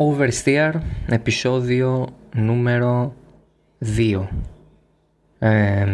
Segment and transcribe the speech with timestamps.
[0.00, 0.72] Oversteer,
[1.06, 3.14] επεισόδιο νούμερο
[3.96, 4.26] 2.
[5.38, 5.86] Ε,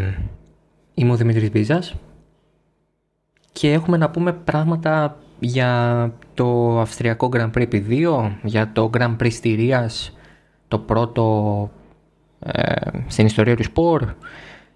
[0.95, 1.95] είμαι ο Δημήτρης Μπίζας
[3.53, 9.17] και έχουμε να πούμε πράγματα για το Αυστριακό Grand Prix επί 2, για το Grand
[9.17, 10.17] Prix Στηρίας,
[10.69, 11.71] το πρώτο
[12.39, 12.75] ε,
[13.07, 14.15] στην ιστορία του σπορ.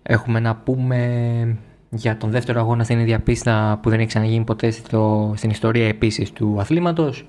[0.02, 1.56] Έχουμε να πούμε
[1.90, 5.88] για τον δεύτερο αγώνα στην ίδια πίστα που δεν έχει ξαναγίνει ποτέ στο, στην ιστορία
[5.88, 7.26] επίσης του αθλήματος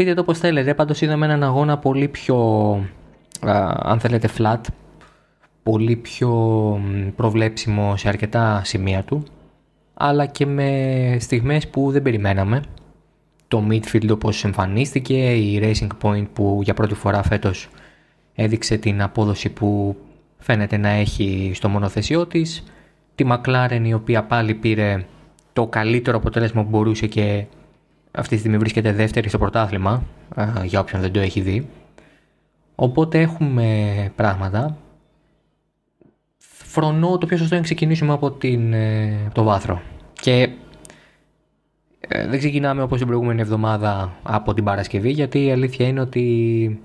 [0.00, 2.36] Πείτε το όπως θέλετε, πάντως είδαμε έναν αγώνα πολύ πιο,
[3.82, 4.60] αν θέλετε, flat,
[5.62, 6.30] πολύ πιο
[7.16, 9.22] προβλέψιμο σε αρκετά σημεία του,
[9.94, 12.62] αλλά και με στιγμές που δεν περιμέναμε.
[13.48, 17.68] Το midfield όπως εμφανίστηκε, η Racing Point που για πρώτη φορά φέτος
[18.34, 19.96] έδειξε την απόδοση που
[20.38, 22.62] φαίνεται να έχει στο μονοθεσιό της,
[23.14, 25.04] τη McLaren η οποία πάλι πήρε
[25.52, 27.44] το καλύτερο αποτέλεσμα που μπορούσε και
[28.10, 30.02] αυτή τη στιγμή βρίσκεται δεύτερη στο πρωτάθλημα,
[30.64, 31.68] για όποιον δεν το έχει δει.
[32.74, 34.76] Οπότε έχουμε πράγματα.
[36.38, 39.82] Φρονώ το πιο σωστό είναι να ξεκινήσουμε από, την, ε, το βάθρο.
[40.12, 40.50] Και
[42.00, 46.80] ε, δεν ξεκινάμε όπως την προηγούμενη εβδομάδα από την Παρασκευή, γιατί η αλήθεια είναι ότι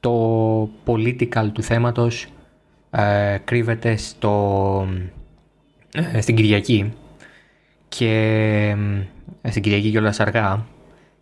[0.00, 2.26] το political του θέματος
[2.90, 4.86] ε, κρύβεται στο,
[5.92, 6.92] ε, στην Κυριακή
[7.96, 8.76] και
[9.42, 10.66] στην Κυριακή κιόλας αργά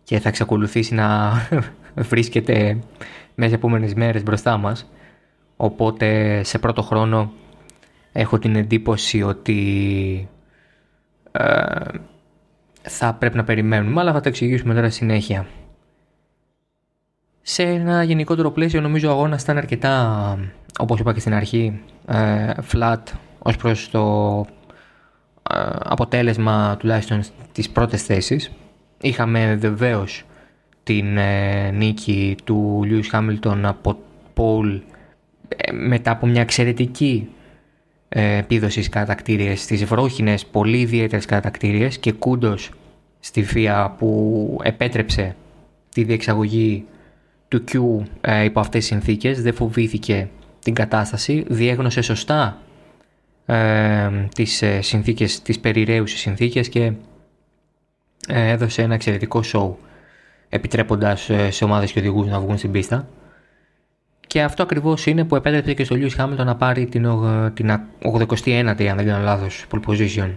[0.03, 1.31] και θα εξακολουθήσει να
[2.09, 2.79] βρίσκεται
[3.35, 4.91] μέσα επόμενες μέρες μπροστά μας.
[5.57, 7.31] Οπότε σε πρώτο χρόνο
[8.11, 10.29] έχω την εντύπωση ότι
[11.31, 11.65] ε,
[12.81, 15.47] θα πρέπει να περιμένουμε αλλά θα το εξηγήσουμε τώρα συνέχεια.
[17.41, 20.37] Σε ένα γενικότερο πλαίσιο νομίζω ο αγώνας ήταν αρκετά
[20.79, 23.01] όπως είπα και στην αρχή ε, flat
[23.39, 24.45] ως προς το
[25.83, 28.51] αποτέλεσμα τουλάχιστον στις πρώτες θέσεις.
[29.01, 30.23] Είχαμε βεβαίως
[30.83, 33.97] την ε, νίκη του Λιούις Χάμιλτον από
[34.33, 34.81] Πολ
[35.47, 37.29] ε, μετά από μια εξαιρετική
[38.09, 42.69] ε, επίδοση στις κατακτήριες, στις βρόχινες πολύ ιδιαίτερες κατακτήριες και κούντος
[43.19, 45.35] στη ΦΙΑ που επέτρεψε
[45.89, 46.85] τη διεξαγωγή
[47.47, 47.79] του Q
[48.45, 50.29] υπό αυτές τις συνθήκες, δεν φοβήθηκε
[50.59, 52.61] την κατάσταση, διέγνωσε σωστά
[53.45, 56.91] ε, τις ε, συνθήκες, τις περιραίουσες συνθήκες και
[58.27, 59.73] ε, έδωσε ένα εξαιρετικό show
[60.49, 63.07] επιτρέποντας ε, σε ομάδες και οδηγούς να βγουν στην πίστα.
[64.27, 67.07] Και αυτό ακριβώς είναι που επέτρεψε και στο Lewis Hamilton να πάρει την,
[67.53, 70.31] την 81η αν δεν κάνω λάθος pole position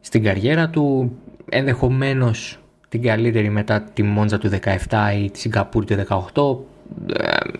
[0.00, 1.16] στην καριέρα του
[1.48, 2.58] ενδεχομένως
[2.88, 4.50] την καλύτερη μετά τη Μόντζα του
[4.88, 6.04] 17 ή τη Σιγκαπούρη του
[6.34, 6.56] 18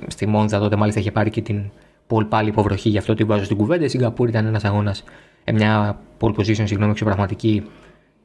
[0.06, 1.70] στη Μόντζα τότε μάλιστα είχε πάρει και την
[2.08, 3.84] Πολ πάλι υποβροχή, γι' αυτό την βάζω στην κουβέντα.
[3.84, 5.04] Η Σιγκαπούρη ήταν ένας αγώνας,
[5.44, 7.66] ε, μια pole position, συγγνώμη, εξωπραγματική.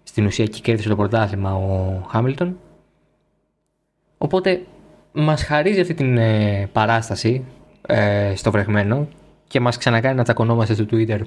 [0.03, 2.57] Στην ουσία και κέρδισε το πρωτάθλημα ο Χάμιλτον.
[4.17, 4.61] Οπότε
[5.11, 7.45] μας χαρίζει αυτή την ε, παράσταση
[7.87, 9.07] ε, στο βρεγμένο
[9.47, 11.19] και μας ξανακάνει να τσακωνόμαστε στο Twitter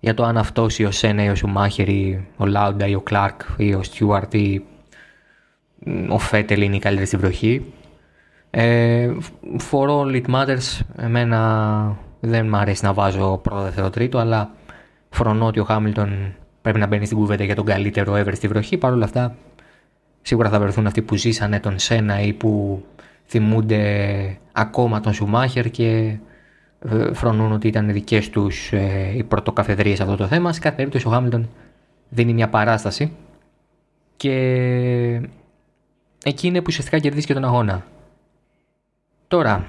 [0.00, 3.00] για το αν αυτός ή ο Σένα ή ο Σουμάχερ ή ο Λάουντα ή ο
[3.00, 4.64] Κλάρκ ή ο Στιούαρτ ή
[6.08, 7.72] ο Φέτελ είναι η καλύτερη στην βροχή.
[8.56, 9.10] Ε,
[9.70, 14.50] for all it matters, εμένα δεν μου αρέσει να βάζω πρώτο, δεύτερο, τρίτο, αλλά
[15.10, 18.76] φρονώ ότι ο Χάμιλτον πρέπει να μπαίνει στην κουβέντα για τον καλύτερο ever στη βροχή.
[18.76, 19.36] Παρ' όλα αυτά,
[20.22, 22.82] σίγουρα θα βρεθούν αυτοί που ζήσανε τον Σένα ή που
[23.26, 26.16] θυμούνται ακόμα τον Σουμάχερ και
[26.88, 30.52] ε, φρονούν ότι ήταν δικές τους ε, οι πρωτοκαθεδρίε αυτό το θέμα.
[30.52, 31.48] Σε κάθε περίπτωση, ο Χάμιλτον
[32.08, 33.12] δίνει μια παράσταση
[34.16, 34.30] και
[36.24, 37.84] εκεί είναι που ουσιαστικά κερδίζει και τον αγώνα.
[39.28, 39.66] Τώρα,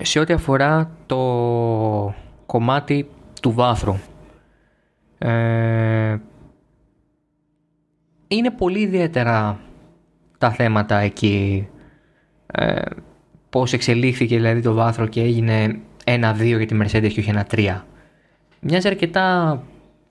[0.00, 2.14] σε ό,τι αφορά το
[2.46, 3.08] κομμάτι
[3.42, 3.96] του βάθρου,
[5.18, 6.16] ε,
[8.28, 9.60] είναι πολύ ιδιαίτερα
[10.38, 11.68] τα θέματα εκεί.
[12.46, 12.82] Ε,
[13.50, 17.86] πώς εξελίχθηκε δηλαδή το βάθρο και έγινε ένα-δύο για τη Mercedes και όχι ένα-τρία.
[18.60, 19.62] Μοιάζει αρκετά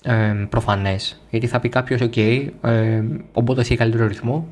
[0.03, 4.47] ε, προφανές, γιατί θα πει κάποιος «ΟΚ, okay, ε, ο Bottas έχει καλύτερο ρυθμό,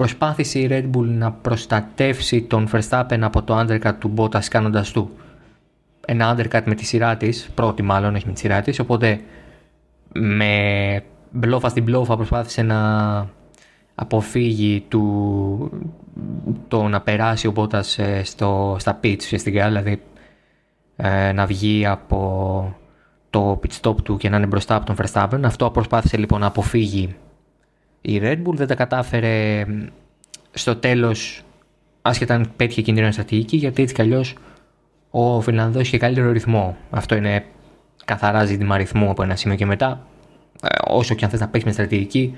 [0.00, 5.10] προσπάθησε η Red Bull να προστατεύσει τον Verstappen από το undercut του Bottas κάνοντας του
[6.06, 8.78] ένα undercut με τη σειρά της, πρώτη μάλλον, όχι με τη σειρά της.
[8.78, 9.20] Οπότε
[10.12, 12.80] με μπλόφα στην μπλόφα προσπάθησε να
[13.94, 15.70] αποφύγει του,
[16.68, 20.02] το να περάσει ο Bottas ε, στο, στα pits ουσιαστικά, δηλαδή
[20.96, 22.74] ε, να βγει από
[23.30, 25.40] το pit stop του και να είναι μπροστά από τον Verstappen.
[25.44, 27.16] Αυτό προσπάθησε λοιπόν να αποφύγει
[28.00, 29.64] η Red Bull δεν τα κατάφερε
[30.52, 31.42] στο τέλος
[32.02, 34.34] άσχετα αν πέτυχε κινδύνο στρατηγική γιατί έτσι κι αλλιώς
[35.10, 36.76] ο Φιλανδός είχε καλύτερο ρυθμό.
[36.90, 37.44] Αυτό είναι
[38.04, 40.06] καθαρά ζήτημα ρυθμού από ένα σημείο και μετά.
[40.62, 42.36] Ε, όσο και αν θες να παίξεις με στρατηγική,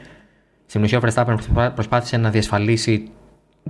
[0.66, 1.36] στην ουσία ο Verstappen
[1.74, 3.10] προσπάθησε να διασφαλίσει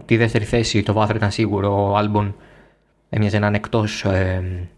[0.05, 1.91] τη δεύτερη θέση το βάθρο ήταν σίγουρο.
[1.91, 2.37] Ο Άλμπον
[3.11, 4.69] έμοιαζε να είναι εκτός ε,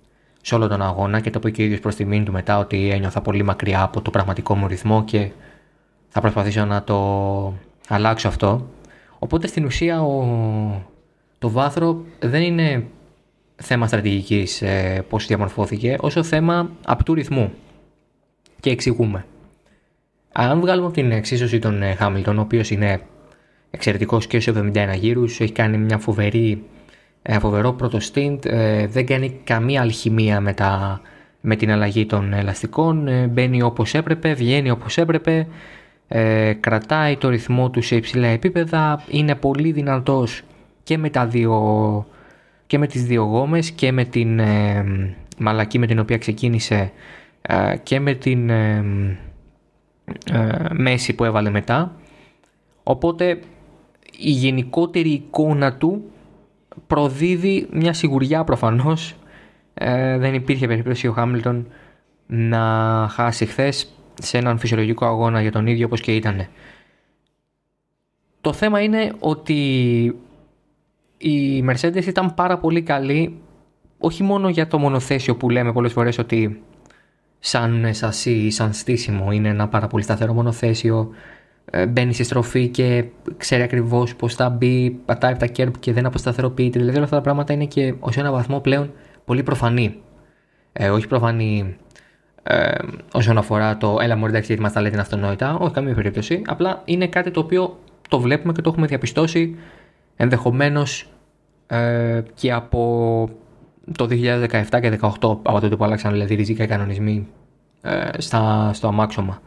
[0.42, 2.58] σε όλο τον αγώνα και το είπε και ο ίδιος προς τη μήνυ του μετά
[2.58, 5.30] ότι ένιωθα πολύ μακριά από το πραγματικό μου ρυθμό και
[6.16, 6.98] θα προσπαθήσω να το
[7.88, 8.68] αλλάξω αυτό.
[9.18, 10.82] Οπότε στην ουσία ο,
[11.38, 12.84] το βάθρο δεν είναι
[13.56, 17.52] θέμα στρατηγικής ε, πώς διαμορφώθηκε, όσο θέμα απτού ρυθμού.
[18.60, 19.24] Και εξηγούμε.
[20.32, 23.00] Αν βγάλουμε από την εξίσωση τον Χάμιλτον, ο οποίος είναι
[23.70, 26.62] εξαιρετικός και σε 71 γύρους, έχει κάνει μια φοβερή,
[27.22, 31.00] ένα φοβερό πρώτο stint, ε, δεν κάνει καμία αλχημία με, τα,
[31.40, 35.46] με την αλλαγή των ελαστικών, ε, μπαίνει όπως έπρεπε, βγαίνει όπως έπρεπε,
[36.08, 40.42] ε, κρατάει το ρυθμό του σε υψηλά επίπεδα, είναι πολύ δυνατός
[40.82, 42.06] και με, τα δύο,
[42.66, 44.84] και με τις δύο γόμες και με την ε,
[45.38, 46.92] μαλακή με την οποία ξεκίνησε
[47.42, 48.84] ε, και με την ε,
[50.72, 51.96] μέση που έβαλε μετά.
[52.82, 53.38] Οπότε
[54.18, 56.02] η γενικότερη εικόνα του
[56.86, 59.14] προδίδει μια σιγουριά προφανώς.
[60.18, 61.66] δεν υπήρχε περίπτωση ο Χάμιλτον
[62.26, 62.60] να
[63.10, 66.46] χάσει χθες σε έναν φυσιολογικό αγώνα για τον ίδιο όπως και ήταν.
[68.40, 69.54] Το θέμα είναι ότι
[71.18, 73.38] η Mercedes ήταν πάρα πολύ καλή
[73.98, 76.62] όχι μόνο για το μονοθέσιο που λέμε πολλές φορές ότι
[77.38, 81.10] σαν σασί ή σαν στήσιμο είναι ένα πάρα πολύ σταθερό μονοθέσιο
[81.70, 83.04] ε, μπαίνει στη στροφή και
[83.36, 86.78] ξέρει ακριβώς πώς θα μπει, πατάει τα κέρπ και δεν αποσταθεροποιείται.
[86.78, 88.92] Δηλαδή όλα αυτά τα πράγματα είναι και ως ένα βαθμό πλέον
[89.24, 90.02] πολύ προφανή.
[90.72, 91.76] Ε, όχι προφανή
[92.46, 92.74] ε,
[93.12, 96.42] όσον αφορά το έλα μου εντάξει γιατί μας τα λέτε είναι αυτονόητα, όχι καμία περίπτωση.
[96.46, 99.56] Απλά είναι κάτι το οποίο το βλέπουμε και το έχουμε διαπιστώσει
[100.16, 101.08] ενδεχομένως
[101.66, 103.28] ε, και από
[103.96, 107.28] το 2017 και 2018 από τότε που άλλαξαν δηλαδή ριζικά οι κανονισμοί
[107.82, 109.42] ε, στα, στο αμάξωμα.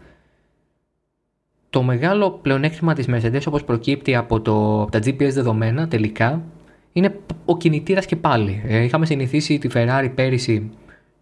[1.70, 6.42] Το μεγάλο πλεονέκτημα της Mercedes όπως προκύπτει από, το, από τα GPS δεδομένα τελικά
[6.94, 7.16] είναι
[7.46, 8.64] ο κινητήρας και πάλι.
[8.68, 10.72] Ε, είχαμε συνηθίσει τη Ferrari πέρυσι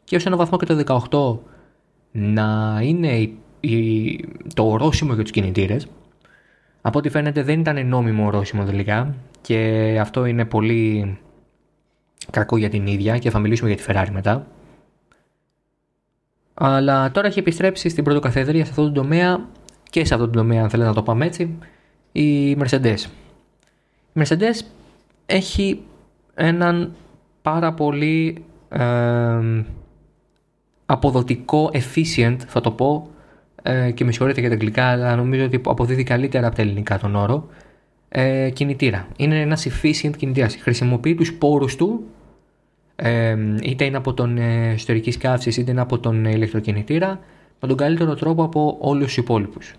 [0.04, 1.55] και ως ένα βαθμό και το 2018
[2.18, 3.30] να είναι
[3.60, 5.88] η, το ορόσημο για τους κινητήρες.
[6.82, 11.18] Από ό,τι φαίνεται δεν ήταν νόμιμο ορόσημο τελικά και αυτό είναι πολύ
[12.32, 14.48] κακό για την ίδια και θα μιλήσουμε για τη Ferrari μετά.
[16.54, 19.48] Αλλά τώρα έχει επιστρέψει στην πρωτοκαθεδρία σε αυτό το τομέα
[19.90, 21.58] και σε αυτό το τομέα αν θέλετε να το πάμε έτσι
[22.12, 23.00] η Mercedes.
[24.14, 24.66] Η Mercedes
[25.26, 25.82] έχει
[26.34, 26.94] έναν
[27.42, 29.40] πάρα πολύ ε,
[30.86, 33.10] αποδοτικό, efficient θα το πω
[33.62, 37.00] ε, και με συγχωρείτε για τα αγγλικά αλλά νομίζω ότι αποδίδει καλύτερα από τα ελληνικά
[37.00, 37.48] τον όρο
[38.10, 39.08] ε, κινητήρα.
[39.18, 40.56] Είναι ένας efficient κινητήρας.
[40.56, 42.04] Χρησιμοποιεί τους πόρους του
[42.96, 47.20] ε, είτε είναι από τον ε, ιστορική καύση είτε είναι από τον ηλεκτροκινητήρα
[47.60, 49.74] με τον καλύτερο τρόπο από όλους τους υπόλοιπους.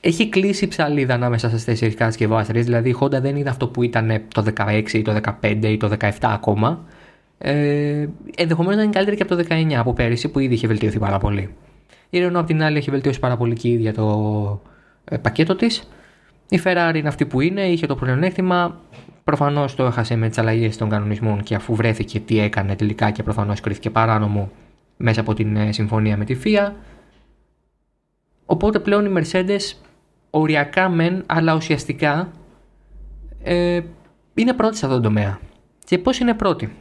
[0.00, 4.22] Έχει κλείσει ψαλίδα ανάμεσα στις τέσσερις κατασκευάστρε, δηλαδή η Honda δεν είναι αυτό που ήταν
[4.34, 6.84] το 16 ή το 15 ή το 17 ακόμα.
[7.38, 10.98] Ε, Ενδεχομένως να είναι καλύτερη και από το 19 από πέρυσι που ήδη είχε βελτιωθεί
[10.98, 11.54] πάρα πολύ.
[12.10, 14.62] Η Renault απ' την άλλη έχει βελτιώσει πάρα πολύ και η ίδια το
[15.04, 15.88] ε, πακέτο της.
[16.48, 18.80] Η Ferrari είναι αυτή που είναι, είχε το πλεονέκτημα.
[19.24, 23.22] Προφανώς το έχασε με τις αλλαγές των κανονισμών και αφού βρέθηκε τι έκανε τελικά και
[23.22, 24.50] προφανώς κρίθηκε παράνομο
[24.96, 26.72] μέσα από την ε, συμφωνία με τη FIA.
[28.46, 29.76] Οπότε πλέον οι Mercedes
[30.30, 32.30] οριακά μεν, αλλά ουσιαστικά
[33.42, 33.80] ε,
[34.34, 35.38] είναι πρώτη σε αυτό το τομέα.
[35.84, 36.72] Και πώς είναι πρώτη;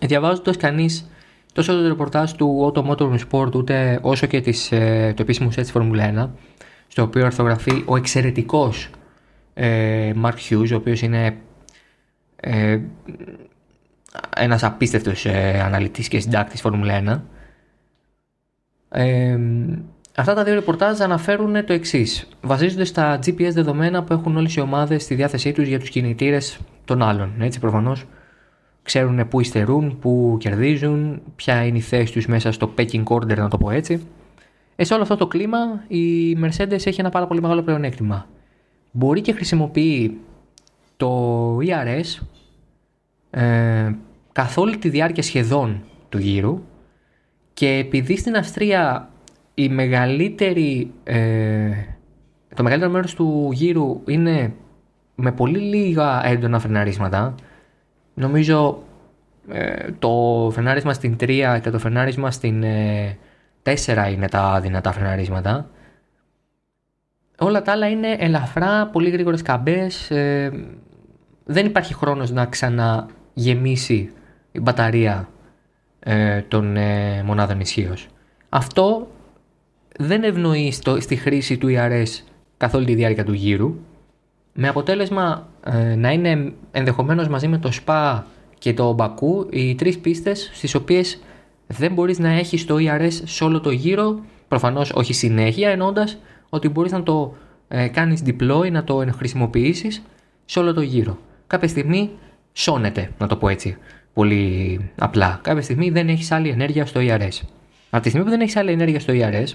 [0.00, 1.10] Διαβάζοντας κανείς
[1.52, 5.54] τόσο το ρεπορτάζ του Auto Motor Sport, ούτε όσο και της, ε, το επίσημο set
[5.54, 6.30] της Formula 1,
[6.88, 8.90] στο οποίο αρθογραφεί ο εξαιρετικός
[9.54, 11.36] ε, Mark Hughes, ο οποίος είναι
[12.36, 12.78] ε,
[14.36, 17.20] ένας απίστευτος ε, αναλυτής και συντάκτης Formula 1.
[18.88, 19.38] Ε,
[20.16, 22.28] αυτά τα δύο ρεπορτάζ αναφέρουν το εξής.
[22.40, 26.58] Βασίζονται στα GPS δεδομένα που έχουν όλες οι ομάδες στη διάθεσή τους για τους κινητήρες
[26.84, 27.34] των άλλων.
[27.40, 28.04] Έτσι προφανώς
[28.88, 33.48] ξέρουν πού υστερούν, πού κερδίζουν, ποια είναι η θέση τους μέσα στο pecking order να
[33.48, 34.06] το πω έτσι.
[34.76, 38.26] Ε, σε όλο αυτό το κλίμα η Mercedes έχει ένα πάρα πολύ μεγάλο πλεονέκτημα.
[38.90, 40.18] Μπορεί και χρησιμοποιεί
[40.96, 42.22] το ERS
[43.30, 43.92] ε,
[44.32, 46.62] καθ' όλη τη διάρκεια σχεδόν του γύρου
[47.54, 49.10] και επειδή στην Αυστρία
[49.54, 51.70] η μεγαλύτερη, ε,
[52.54, 54.52] το μεγαλύτερο μέρος του γύρου είναι
[55.14, 57.34] με πολύ λίγα έντονα φρεναρίσματα
[58.18, 58.82] νομίζω
[59.48, 63.18] ε, το φρενάρισμα στην 3 και το φρενάρισμα στην ε,
[63.62, 65.70] 4 είναι τα δυνατά φρεναρίσματα.
[67.38, 70.10] Όλα τα άλλα είναι ελαφρά, πολύ γρήγορες καμπές.
[70.10, 70.52] Ε,
[71.44, 74.12] δεν υπάρχει χρόνος να ξαναγεμίσει
[74.52, 75.28] η μπαταρία
[76.00, 78.08] ε, των ε, μονάδων ισχύως.
[78.48, 79.08] Αυτό
[79.98, 82.22] δεν ευνοεί στο, στη χρήση του ERS
[82.56, 83.74] καθ' όλη τη διάρκεια του γύρου.
[84.52, 85.57] με αποτέλεσμα ε,
[85.96, 88.26] να είναι ενδεχομένως μαζί με το ΣΠΑ
[88.58, 91.20] και το Μπακού οι τρεις πίστες στις οποίες
[91.66, 96.68] δεν μπορείς να έχεις το ERS σε όλο το γύρο, προφανώς όχι συνέχεια εννοώντας ότι
[96.68, 97.34] μπορείς να το
[97.68, 100.02] ε, κάνεις deploy, να το χρησιμοποιήσεις
[100.44, 101.18] σε όλο το γύρο.
[101.46, 102.10] Κάποια στιγμή
[102.52, 103.76] σώνεται, να το πω έτσι,
[104.12, 105.40] πολύ απλά.
[105.42, 107.40] Κάποια στιγμή δεν έχεις άλλη ενέργεια στο ERS.
[107.90, 109.52] Από τη στιγμή που δεν έχεις άλλη ενέργεια στο ERS,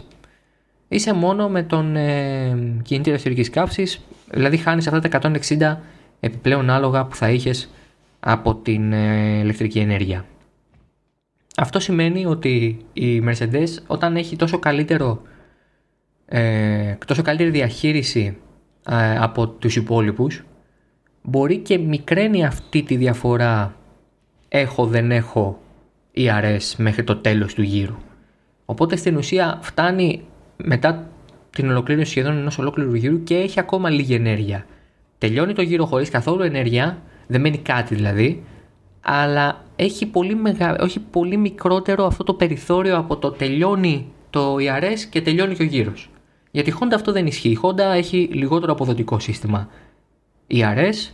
[0.88, 4.02] είσαι μόνο με τον ε, κινητήρα εσωτερικής καύσης,
[4.32, 5.78] δηλαδή χάνεις αυτά τα 160
[6.24, 7.70] επιπλέον άλογα που θα είχες
[8.20, 10.26] από την ε, ηλεκτρική ενέργεια.
[11.58, 15.22] Αυτό σημαίνει ότι η Mercedes όταν έχει τόσο, καλύτερο,
[16.26, 18.38] ε, τόσο καλύτερη διαχείριση
[18.90, 20.44] ε, από τους υπόλοιπους
[21.22, 23.76] μπορεί και μικραίνει αυτή τη διαφορά
[24.50, 25.62] έχω δεν έχω
[26.16, 27.96] ERS μέχρι το τέλος του γύρου.
[28.66, 30.26] Οπότε στην ουσία φτάνει
[30.58, 31.08] μετά
[31.50, 34.66] την ολοκλήρωση σχεδόν ενός ολόκληρου γύρου και έχει ακόμα λίγη ενέργεια.
[35.24, 38.44] Τελειώνει το γύρο χωρίς καθόλου ενέργεια, δεν μένει κάτι δηλαδή,
[39.02, 40.76] αλλά έχει πολύ, μεγα...
[40.80, 45.66] όχι πολύ μικρότερο αυτό το περιθώριο από το τελειώνει το ERS και τελειώνει και ο
[45.66, 46.10] γύρος.
[46.52, 47.50] Γιατί η Honda αυτό δεν ισχύει.
[47.50, 49.70] Η Honda έχει λιγότερο αποδοτικό σύστημα
[50.52, 51.12] ERS.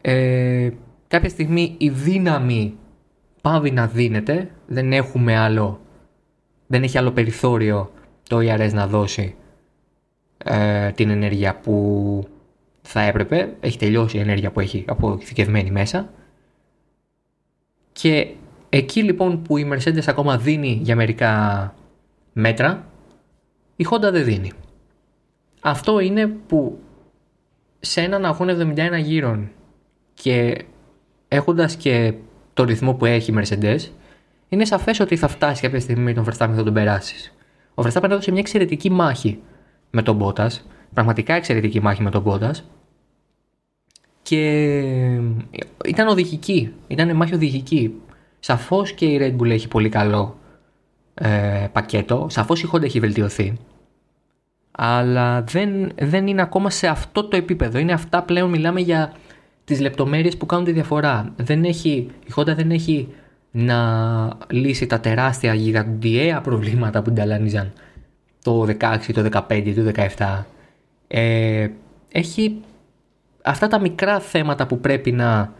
[0.00, 0.70] Ε,
[1.08, 2.74] κάποια στιγμή η δύναμη
[3.42, 4.50] πάβει να δίνεται.
[4.66, 5.80] Δεν έχουμε άλλο,
[6.66, 7.90] δεν έχει άλλο περιθώριο
[8.28, 9.34] το ERS να δώσει
[10.38, 12.28] ε, την ενέργεια που
[12.86, 13.56] θα έπρεπε.
[13.60, 16.10] Έχει τελειώσει η ενέργεια που έχει αποθηκευμένη μέσα.
[17.92, 18.34] Και
[18.68, 21.74] εκεί λοιπόν που η Mercedes ακόμα δίνει για μερικά
[22.32, 22.86] μέτρα,
[23.76, 24.52] η Honda δεν δίνει.
[25.60, 26.78] Αυτό είναι που
[27.80, 29.50] σε έναν αγώνα 71 γύρων
[30.14, 30.64] και
[31.28, 32.14] έχοντας και
[32.54, 33.80] το ρυθμό που έχει η Mercedes,
[34.48, 37.34] είναι σαφές ότι θα φτάσει κάποια στιγμή με τον Verstappen θα τον περάσεις.
[37.74, 39.42] Ο Verstappen έδωσε μια εξαιρετική μάχη
[39.90, 40.50] με τον Bottas,
[40.94, 42.54] πραγματικά εξαιρετική μάχη με τον Bottas
[44.28, 44.70] και
[45.84, 47.94] ήταν οδηγική, ήταν μάχη οδηγική.
[48.38, 50.38] Σαφώς και η Red Bull έχει πολύ καλό
[51.14, 53.58] ε, πακέτο, σαφώς η Honda έχει βελτιωθεί
[54.76, 57.78] αλλά δεν, δεν είναι ακόμα σε αυτό το επίπεδο.
[57.78, 59.12] Είναι αυτά πλέον μιλάμε για
[59.64, 61.32] τις λεπτομέρειες που κάνουν τη διαφορά.
[61.36, 63.08] Δεν έχει, η Honda δεν έχει
[63.50, 67.72] να λύσει τα τεράστια γιγαντιαία προβλήματα που ταλάνιζαν
[68.42, 70.42] το 16, το 15, το 17.
[71.08, 71.68] Ε,
[72.12, 72.60] έχει
[73.46, 75.52] αυτά τα μικρά θέματα που πρέπει να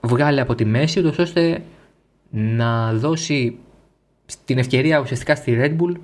[0.00, 1.62] βγάλει από τη μέση ούτως ώστε
[2.30, 3.58] να δώσει
[4.44, 5.94] την ευκαιρία ουσιαστικά στη Red Bull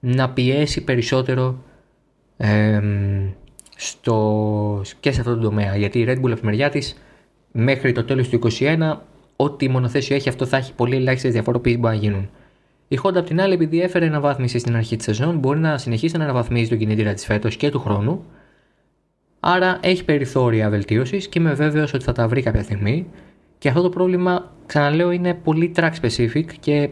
[0.00, 1.58] να πιέσει περισσότερο
[3.76, 5.76] στο, και σε αυτό το τομέα.
[5.76, 6.96] Γιατί η Red Bull από τη μεριά της
[7.52, 8.96] μέχρι το τέλος του 2021
[9.36, 12.28] ό,τι μονοθέσιο έχει αυτό θα έχει πολύ ελάχιστες διαφοροποιήσει που μπορεί να γίνουν.
[12.88, 16.16] Η Honda απ' την άλλη, επειδή έφερε αναβάθμιση στην αρχή της σεζόν, μπορεί να συνεχίσει
[16.16, 18.24] να αναβαθμίζει τον κινητήρα της φέτος και του χρόνου.
[19.46, 23.06] Άρα έχει περιθώρια βελτίωσης και είμαι βέβαιος ότι θα τα βρει κάποια στιγμή.
[23.58, 26.90] Και αυτό το πρόβλημα, ξαναλέω, είναι πολύ track specific και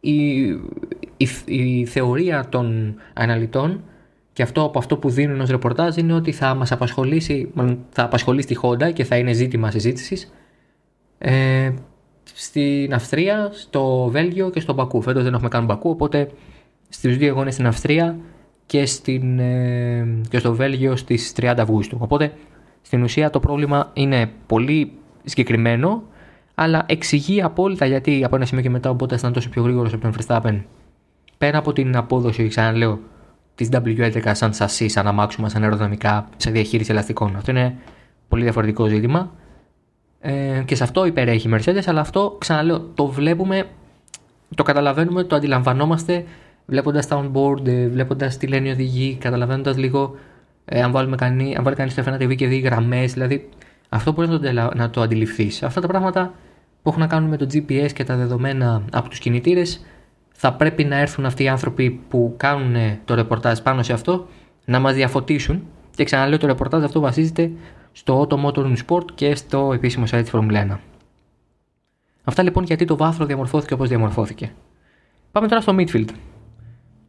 [0.00, 0.46] η,
[1.16, 3.82] η, η θεωρία των αναλυτών
[4.32, 7.52] και αυτό από αυτό που δίνουν ως ρεπορτάζ είναι ότι θα μας απασχολήσει,
[7.90, 10.32] θα απασχολήσει τη Honda και θα είναι ζήτημα συζήτησης
[11.18, 11.72] ε,
[12.34, 15.02] στην Αυστρία, στο Βέλγιο και στο Μπακού.
[15.02, 16.30] Φέτος δεν έχουμε κάνει Μπακού, οπότε
[16.88, 18.16] στις δύο αγώνες στην Αυστρία
[18.70, 21.98] και, στην, ε, και στο Βέλγιο στις 30 Αυγούστου.
[22.00, 22.32] Οπότε
[22.82, 24.92] στην ουσία το πρόβλημα είναι πολύ
[25.24, 26.02] συγκεκριμένο,
[26.54, 29.92] αλλά εξηγεί απόλυτα γιατί από ένα σημείο και μετά ο Μπότας ήταν τόσο πιο γρήγορος
[29.92, 30.62] από τον Verstappen.
[31.38, 33.00] Πέρα από την απόδοση, ξαναλέω,
[33.54, 37.36] της W11 σαν σασίς, σαν αμάξουμα, σαν αεροδυναμικά, σε διαχείριση ελαστικών.
[37.36, 37.76] Αυτό είναι
[38.28, 39.32] πολύ διαφορετικό ζήτημα.
[40.20, 43.68] Ε, και σε αυτό υπερέχει η Mercedes, αλλά αυτό ξαναλέω, το βλέπουμε,
[44.54, 46.24] το καταλαβαίνουμε, το αντιλαμβανόμαστε
[46.70, 50.14] βλέποντας τα on board, ε, βλέποντας τι λένε οι οδηγοί, καταλαβαίνοντας λίγο
[50.64, 53.48] ε, αν, βάλουμε κανεί, αν βάλει κανείς το F1 TV και δει γραμμές, δηλαδή
[53.88, 55.62] αυτό μπορεί να το, να το αντιληφθείς.
[55.62, 56.34] Αυτά τα πράγματα
[56.82, 59.84] που έχουν να κάνουν με το GPS και τα δεδομένα από τους κινητήρες,
[60.32, 64.26] θα πρέπει να έρθουν αυτοί οι άνθρωποι που κάνουν το ρεπορτάζ πάνω σε αυτό
[64.64, 65.62] να μας διαφωτίσουν.
[65.94, 67.50] Και ξαναλέω, το ρεπορτάζ αυτό βασίζεται
[67.92, 70.76] στο Auto Motor Sport και στο επίσημο site της Formula 1.
[72.24, 74.52] Αυτά λοιπόν γιατί το βάθρο διαμορφώθηκε όπως διαμορφώθηκε.
[75.32, 76.08] Πάμε τώρα στο midfield.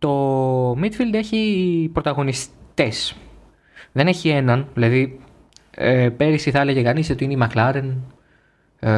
[0.01, 3.15] Το midfield έχει πρωταγωνιστές.
[3.91, 5.20] Δεν έχει έναν, δηλαδή
[5.72, 7.93] ε, πέρυσι θα έλεγε κανείς ότι είναι η McLaren,
[8.79, 8.89] ε,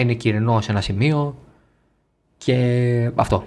[0.00, 1.38] είναι κυρινό σε ένα σημείο
[2.36, 3.44] και αυτό.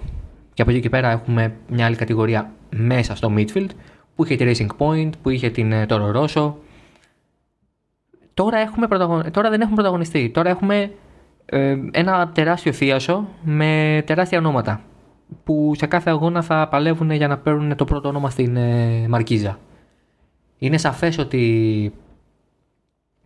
[0.53, 3.69] Και από εκεί και πέρα έχουμε μια άλλη κατηγορία μέσα στο midfield
[4.15, 6.53] που είχε τη Racing Point, που είχε την ε, Toro Rosso.
[8.33, 8.87] Τώρα, έχουμε
[9.31, 10.29] Τώρα δεν έχουμε πρωταγωνιστή.
[10.29, 10.91] Τώρα έχουμε
[11.45, 14.81] ε, ένα τεράστιο θίασο με τεράστια ονόματα.
[15.43, 19.59] Που σε κάθε αγώνα θα παλεύουν για να παίρνουν το πρώτο όνομα στην ε, Μαρκίζα.
[20.57, 21.43] Είναι σαφές ότι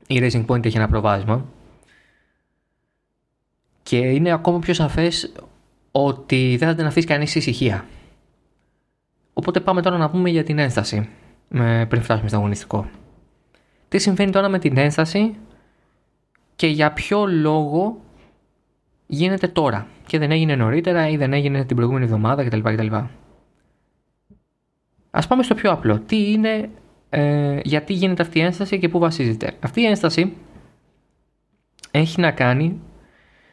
[0.08, 1.46] η Racing Point έχει ένα προβάδισμα
[3.84, 5.32] και είναι ακόμα πιο σαφές
[5.92, 7.86] ότι δεν θα την αφήσει κανείς ησυχία.
[9.34, 11.10] Οπότε πάμε τώρα να πούμε για την ένσταση
[11.88, 12.90] πριν φτάσουμε στο αγωνιστικό.
[13.88, 15.36] Τι συμβαίνει τώρα με την ένσταση
[16.56, 18.02] και για ποιο λόγο
[19.12, 22.60] γίνεται τώρα και δεν έγινε νωρίτερα ή δεν έγινε την προηγούμενη εβδομάδα κτλ.
[22.60, 22.96] κτλ.
[25.12, 26.00] Ας πάμε στο πιο απλό.
[26.00, 26.70] Τι είναι,
[27.10, 29.54] ε, γιατί γίνεται αυτή η ένσταση και πού βασίζεται.
[29.60, 30.34] Αυτή η ένσταση
[31.92, 32.80] έχει να κάνει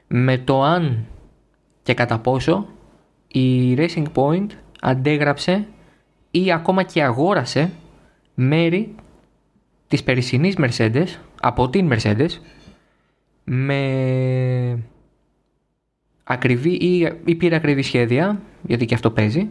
[0.06, 1.06] με το αν
[1.82, 2.66] και κατά πόσο
[3.28, 4.46] η Racing Point
[4.80, 5.66] αντέγραψε
[6.30, 7.70] ή ακόμα και αγόρασε
[8.34, 8.94] μέρη
[9.88, 11.06] της περσινής Mercedes
[11.40, 12.30] από την Mercedes
[13.44, 14.78] με
[16.28, 19.48] ακριβή ή, ή πήρε ακριβή σχέδια, γιατί και αυτό παίζει,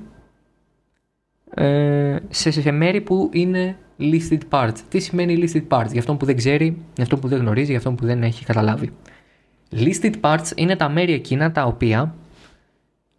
[1.53, 4.77] ε, σε, σε μέρη που είναι listed parts.
[4.89, 6.65] Τι σημαίνει listed parts, για αυτόν που δεν ξέρει,
[6.95, 8.89] για αυτόν που δεν γνωρίζει, για αυτόν που δεν έχει καταλάβει.
[9.71, 12.15] Listed parts είναι τα μέρη εκείνα τα οποία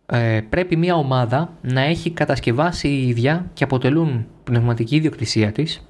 [0.07, 5.87] ε, πρέπει μια ομάδα να έχει κατασκευάσει η ίδια και αποτελούν πνευματική ιδιοκτησία της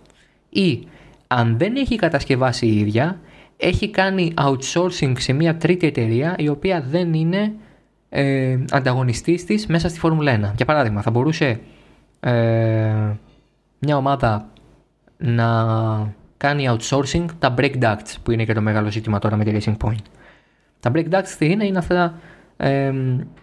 [0.49, 0.87] ή
[1.27, 3.21] αν δεν έχει κατασκευάσει η ίδια
[3.57, 7.53] έχει κάνει outsourcing σε μια τρίτη εταιρεία η οποία δεν είναι
[8.09, 10.57] ε, ανταγωνιστής της μέσα στη Φόρμουλα 1.
[10.57, 11.61] Για παράδειγμα, θα μπορούσε
[12.21, 13.13] ε,
[13.79, 14.49] μια ομάδα
[15.17, 15.47] να
[16.37, 19.87] κάνει outsourcing τα brake ducts που είναι και το μεγάλο ζήτημα τώρα με τη Racing
[19.87, 20.05] Point.
[20.81, 22.15] Τα brake ducts τι είναι, είναι αυτά
[22.57, 22.93] ε,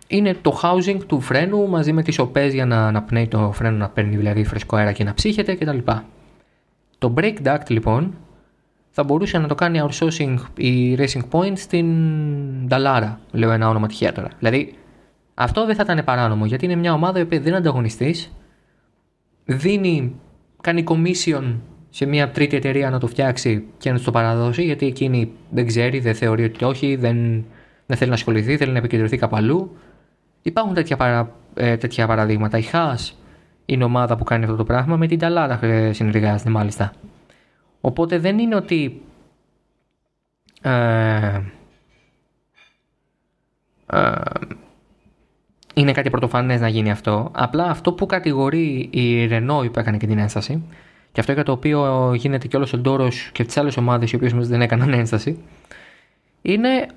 [0.07, 3.89] είναι το housing του φρένου μαζί με τις οπές για να αναπνέει το φρένο να
[3.89, 5.77] παίρνει δηλαδή φρεσκό αέρα και να ψύχεται κτλ.
[6.97, 8.13] Το brake duct λοιπόν
[8.95, 11.87] θα μπορούσε να το κάνει outsourcing η Racing Point στην
[12.69, 14.29] Dallara, λέω ένα όνομα τυχαία τώρα.
[14.39, 14.73] Δηλαδή,
[15.33, 18.15] αυτό δεν θα ήταν παράνομο γιατί είναι μια ομάδα η οποία δεν είναι ανταγωνιστή,
[19.45, 20.15] δίνει,
[20.61, 21.55] κάνει commission
[21.89, 25.99] σε μια τρίτη εταιρεία να το φτιάξει και να το παραδώσει γιατί εκείνη δεν ξέρει,
[25.99, 27.45] δεν θεωρεί ότι όχι, δεν,
[27.85, 29.77] δεν θέλει να ασχοληθεί, θέλει να επικεντρωθεί κάπου αλλού.
[30.41, 32.57] Υπάρχουν τέτοια, παρα, ε, τέτοια παραδείγματα.
[32.57, 33.11] Η Haas
[33.65, 36.93] είναι ομάδα που κάνει αυτό το πράγμα, με την Dallara ε, συνεργάζεται μάλιστα.
[37.85, 39.01] Οπότε δεν είναι ότι
[40.61, 41.41] ε,
[43.85, 44.11] ε,
[45.73, 47.31] είναι κάτι πρωτοφανές να γίνει αυτό.
[47.33, 50.63] Απλά αυτό που κατηγορεί η Renault που έκανε και την ένσταση
[51.11, 54.15] και αυτό για το οποίο γίνεται και όλος ο ντόρος και τις άλλες ομάδες οι
[54.15, 55.37] οποίες δεν έκαναν ένσταση
[56.41, 56.87] είναι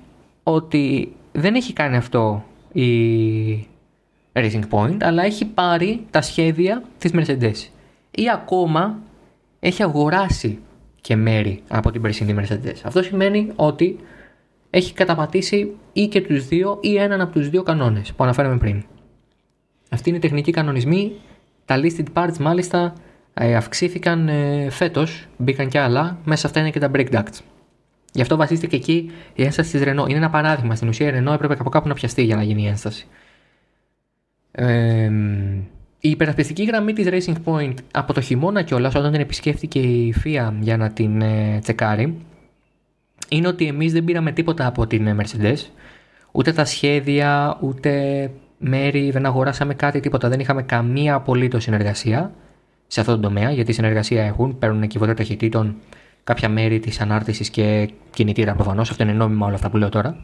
[0.43, 3.67] ότι δεν έχει κάνει αυτό η
[4.33, 7.69] Racing Point αλλά έχει πάρει τα σχέδια της Mercedes
[8.11, 8.99] ή ακόμα
[9.59, 10.59] έχει αγοράσει
[11.07, 12.75] και μέρη από την περσινή Mercedes.
[12.83, 13.99] Αυτό σημαίνει ότι
[14.69, 18.83] έχει καταπατήσει ή και τους δύο ή έναν από τους δύο κανόνες που αναφέραμε πριν.
[19.89, 21.11] Αυτοί είναι οι τεχνικοί κανονισμοί.
[21.65, 22.93] Τα listed parts μάλιστα
[23.33, 27.39] ε, αυξήθηκαν ε, φέτος, μπήκαν και άλλα, μέσα αυτά είναι και τα brake ducts.
[28.13, 30.09] Γι' αυτό βασίστηκε εκεί η ένσταση της Renault.
[30.09, 30.75] Είναι ένα παράδειγμα.
[30.75, 33.07] Στην ουσία η Renault έπρεπε από κάπου να πιαστεί για να γίνει η ένσταση.
[34.51, 35.11] Ε,
[36.07, 40.51] η υπερασπιστική γραμμή της Racing Point από το χειμώνα κιόλας όταν την επισκέφθηκε η FIA
[40.59, 42.17] για να την ε, τσεκάρει
[43.29, 45.57] είναι ότι εμείς δεν πήραμε τίποτα από την ε, Mercedes.
[46.31, 47.91] Ούτε τα σχέδια ούτε
[48.57, 50.29] μέρη δεν αγοράσαμε κάτι τίποτα.
[50.29, 52.31] Δεν είχαμε καμία απολύτως συνεργασία
[52.87, 55.75] σε αυτό το τομέα γιατί συνεργασία έχουν παίρνουν κυβωτέ ταχυτήτων
[56.23, 58.89] κάποια μέρη της ανάρτησης και κινητήρα προφανώς.
[58.89, 60.17] αυτό είναι νόμιμα όλα αυτά που λέω τώρα.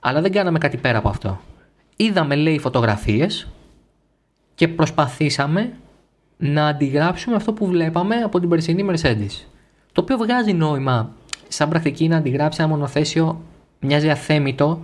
[0.00, 1.40] Αλλά δεν κάναμε κάτι πέρα από αυτό.
[1.96, 3.48] Είδαμε λέει φωτογραφίες
[4.54, 5.72] και προσπαθήσαμε
[6.36, 9.46] να αντιγράψουμε αυτό που βλέπαμε από την περσινή Mercedes.
[9.92, 11.12] Το οποίο βγάζει νόημα
[11.48, 13.40] σαν πρακτική να αντιγράψει ένα μονοθέσιο,
[13.80, 14.80] μοιάζει αθέμητο,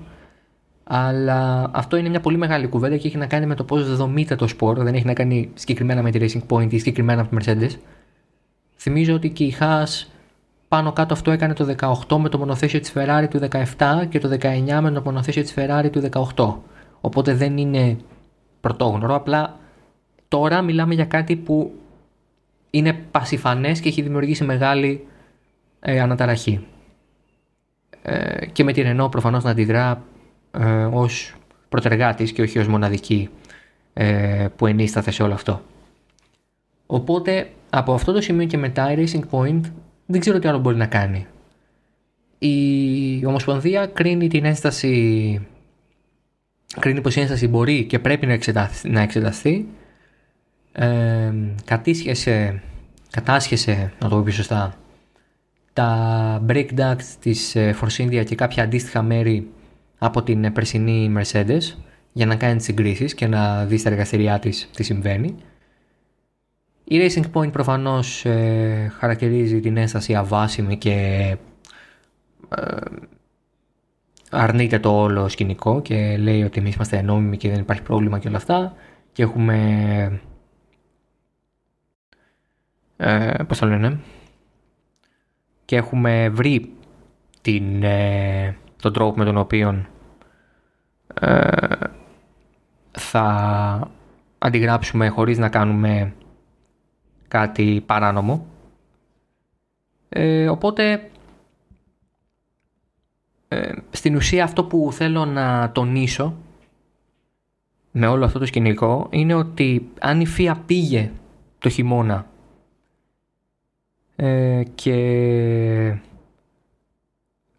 [0.84, 4.36] αλλά αυτό είναι μια πολύ μεγάλη κουβέντα και έχει να κάνει με το πώς δομείται
[4.36, 7.44] το σπορ, δεν έχει να κάνει συγκεκριμένα με τη Racing Point ή συγκεκριμένα από τη
[7.44, 7.70] Mercedes.
[8.76, 10.06] Θυμίζω ότι και η Haas
[10.68, 11.74] πάνω κάτω αυτό έκανε το
[12.08, 13.40] 18 με το μονοθέσιο της Ferrari του
[13.76, 16.02] 17 και το 19 με το μονοθέσιο της Ferrari του
[16.34, 16.54] 18.
[17.00, 17.96] Οπότε δεν είναι
[18.60, 19.60] πρωτόγνωρο, απλά
[20.30, 21.72] Τώρα μιλάμε για κάτι που
[22.70, 25.06] είναι πασιφανές και έχει δημιουργήσει μεγάλη
[25.80, 26.66] ε, αναταραχή.
[28.02, 30.02] Ε, και με την Renault προφανώς να αντιδρά
[30.50, 31.34] ε, ως
[31.68, 33.28] προτεργάτης και όχι ως μοναδική
[33.92, 35.62] ε, που ενίσταται σε όλο αυτό.
[36.86, 39.60] Οπότε από αυτό το σημείο και μετά η Racing Point
[40.06, 41.26] δεν ξέρω τι άλλο μπορεί να κάνει.
[42.38, 45.40] Η Ομοσπονδία κρίνει την ένσταση
[46.78, 48.38] κρίνει πως η ένσταση μπορεί και πρέπει να
[48.82, 49.68] να εξεταστεί
[50.72, 51.32] ε,
[51.64, 52.62] κατήσχεσε,
[53.10, 54.74] κατάσχεσε, να το πω πιο σωστά,
[55.72, 59.50] τα break ducts της ε, Force India και κάποια αντίστοιχα μέρη
[59.98, 61.76] από την περσινή Mercedes
[62.12, 65.34] για να κάνει τις συγκρίσεις και να δεις στα εργαστηριά της τι συμβαίνει.
[66.84, 70.90] Η Racing Point προφανώς ε, χαρακτηρίζει την ένσταση αβάσιμη και
[72.56, 72.76] ε,
[74.30, 78.28] αρνείται το όλο σκηνικό και λέει ότι εμείς είμαστε νόμιμοι και δεν υπάρχει πρόβλημα και
[78.28, 78.74] όλα αυτά
[79.12, 80.20] και έχουμε
[82.96, 84.00] ε, πώς το λένε
[85.64, 86.72] και έχουμε βρει
[87.40, 89.86] την, ε, τον τρόπο με τον οποίο
[91.20, 91.48] ε,
[92.90, 93.90] θα
[94.38, 96.12] αντιγράψουμε χωρίς να κάνουμε
[97.28, 98.46] κάτι παράνομο.
[100.08, 101.10] Ε, οπότε,
[103.52, 106.36] ε, στην ουσία αυτό που θέλω να τονίσω
[107.90, 111.10] με όλο αυτό το σκηνικό είναι ότι αν η Φία πήγε
[111.58, 112.26] το χειμώνα
[114.16, 115.96] ε, και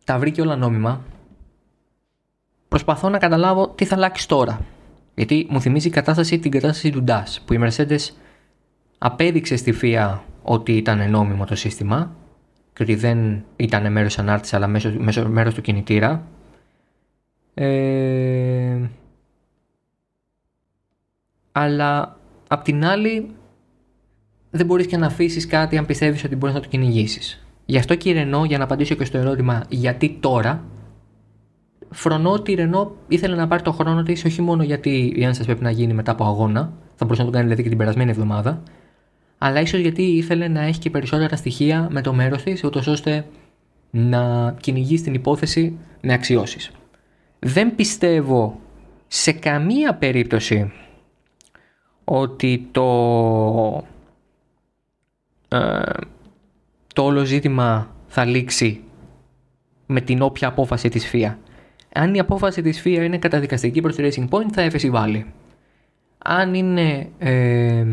[0.04, 1.02] τα βρήκε όλα νόμιμα,
[2.68, 4.60] προσπαθώ να καταλάβω τι θα αλλάξει τώρα.
[5.16, 8.10] Γιατί μου θυμίζει η κατάσταση την κατάσταση του DAS, που η Mercedes
[8.98, 12.16] απέδειξε στη ΦΙΑ ότι ήταν νόμιμο το σύστημα
[12.84, 16.28] και ότι δεν ήταν μέρος ανάρτησης αλλά μέσω, μέρος του κινητήρα.
[17.54, 18.78] Ε,
[21.52, 22.18] αλλά
[22.48, 23.30] απ' την άλλη
[24.52, 27.46] δεν μπορείς και να αφήσεις κάτι αν πιστεύεις ότι μπορείς να το κυνηγήσεις.
[27.66, 30.64] Γι' αυτό και η Ρενό, για να απαντήσω και στο ερώτημα γιατί τώρα,
[31.90, 35.48] φρονώ ότι η Ρενό ήθελε να πάρει το χρόνο της όχι μόνο γιατί η ένσταση
[35.48, 38.10] πρέπει να γίνει μετά από αγώνα, θα μπορούσε να το κάνει δηλαδή και την περασμένη
[38.10, 38.64] εβδομάδα,
[39.44, 43.26] αλλά ίσως γιατί ήθελε να έχει και περισσότερα στοιχεία με το μέρος της, ούτως ώστε
[43.92, 46.72] να κυνηγεί την υπόθεση με αξιώσεις.
[47.40, 48.60] Δεν πιστεύω
[49.08, 50.72] σε καμία περίπτωση
[52.04, 52.88] ότι το,
[55.48, 55.82] ε,
[56.94, 58.82] το όλο ζήτημα θα λήξει
[59.86, 61.40] με την όποια απόφαση της ΦΙΑ.
[61.94, 65.26] Αν η απόφαση της ΦΙΑ είναι καταδικαστική προς τη Racing Point θα εφεσιβάλει.
[66.18, 67.86] Αν είναι ε,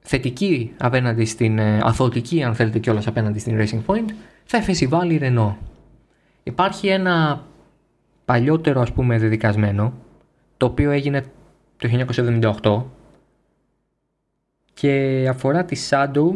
[0.00, 4.10] θετική απέναντι στην ε, αθωτική αν θέλετε κιόλας απέναντι στην Racing Point
[4.44, 5.54] θα εφεσιβάλει η Renault.
[6.42, 7.44] Υπάρχει ένα
[8.24, 9.92] παλιότερο ας πούμε δεδικασμένο
[10.56, 11.24] το οποίο έγινε
[11.76, 11.88] το
[12.62, 12.82] 1978
[14.74, 16.30] και αφορά τη Shadow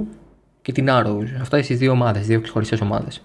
[0.62, 1.26] και την Arrows.
[1.40, 3.22] Αυτά οι δύο ομάδες, δύο ξεχωριστές ομάδες.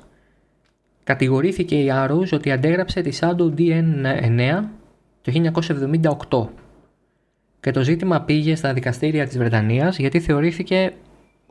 [1.04, 4.63] Κατηγορήθηκε η Arrows ότι αντέγραψε τη Shadow DN9
[5.21, 5.32] το
[6.32, 6.47] 1978
[7.59, 10.93] και το ζήτημα πήγε στα δικαστήρια της Βρετανίας γιατί θεωρήθηκε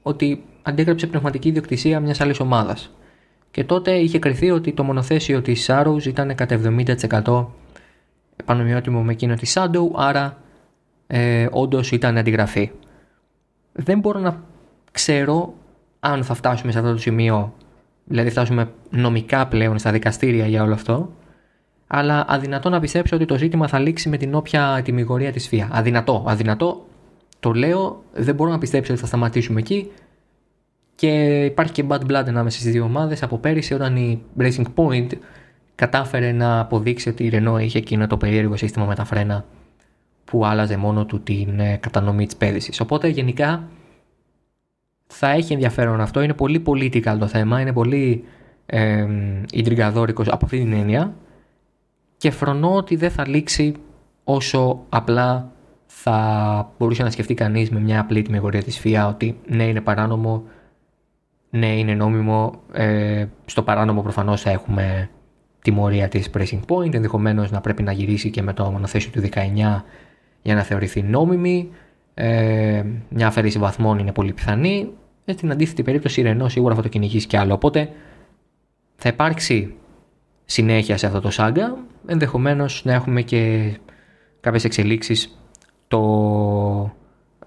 [0.02, 2.90] ότι αντέγραψε πνευματική ιδιοκτησία μιας άλλης ομάδας.
[3.50, 6.60] Και τότε είχε κριθεί ότι το μονοθέσιο της Arrows ήταν κατά
[7.24, 7.46] 70%
[8.36, 10.38] επανομοιότιμο με εκείνο της Shadow, άρα
[11.06, 12.70] ε, όντως ήταν αντιγραφή.
[13.72, 14.42] Δεν μπορώ να
[14.92, 15.54] ξέρω
[16.00, 17.54] αν θα φτάσουμε σε αυτό το σημείο,
[18.04, 21.12] δηλαδή φτάσουμε νομικά πλέον στα δικαστήρια για όλο αυτό,
[21.88, 25.68] αλλά αδυνατό να πιστέψω ότι το ζήτημα θα λήξει με την όποια τιμιγορία της ΦΙΑ.
[25.72, 26.86] Αδυνατό, αδυνατό,
[27.40, 29.90] το λέω, δεν μπορώ να πιστέψω ότι θα σταματήσουμε εκεί
[30.94, 35.08] και υπάρχει και bad blood ανάμεσα στις δύο ομάδες από πέρυσι όταν η Racing Point
[35.74, 39.44] κατάφερε να αποδείξει ότι η Renault είχε εκείνο το περίεργο σύστημα με τα φρένα
[40.24, 42.80] που άλλαζε μόνο του την ε, κατανομή της πέδησης.
[42.80, 43.68] Οπότε γενικά
[45.06, 46.20] θα έχει ενδιαφέρον αυτό.
[46.20, 48.24] Είναι πολύ political το θέμα, είναι πολύ
[48.66, 49.06] ε,
[50.26, 51.14] από αυτή την έννοια
[52.18, 53.74] και φρονώ ότι δεν θα λήξει
[54.24, 55.52] όσο απλά
[55.86, 60.42] θα μπορούσε να σκεφτεί κανείς με μια απλή τιμιγορία της ΦΙΑ ότι ναι είναι παράνομο,
[61.50, 65.10] ναι είναι νόμιμο, ε, στο παράνομο προφανώς θα έχουμε
[65.62, 69.84] τιμωρία της Pressing Point, ενδεχομένως να πρέπει να γυρίσει και με το μονοθέσιο του 19
[70.42, 71.70] για να θεωρηθεί νόμιμη.
[72.14, 74.90] Ε, μια αφαίρεση βαθμών είναι πολύ πιθανή.
[75.24, 77.54] Ε, στην αντίθετη περίπτωση η Ρενό σίγουρα θα το κυνηγήσει κι άλλο.
[77.54, 77.90] Οπότε
[78.96, 79.74] θα υπάρξει
[80.50, 81.76] συνέχεια σε αυτό το σάγκα.
[82.06, 83.72] Ενδεχομένως να έχουμε και
[84.40, 85.38] κάποιες εξελίξεις
[85.88, 86.00] το,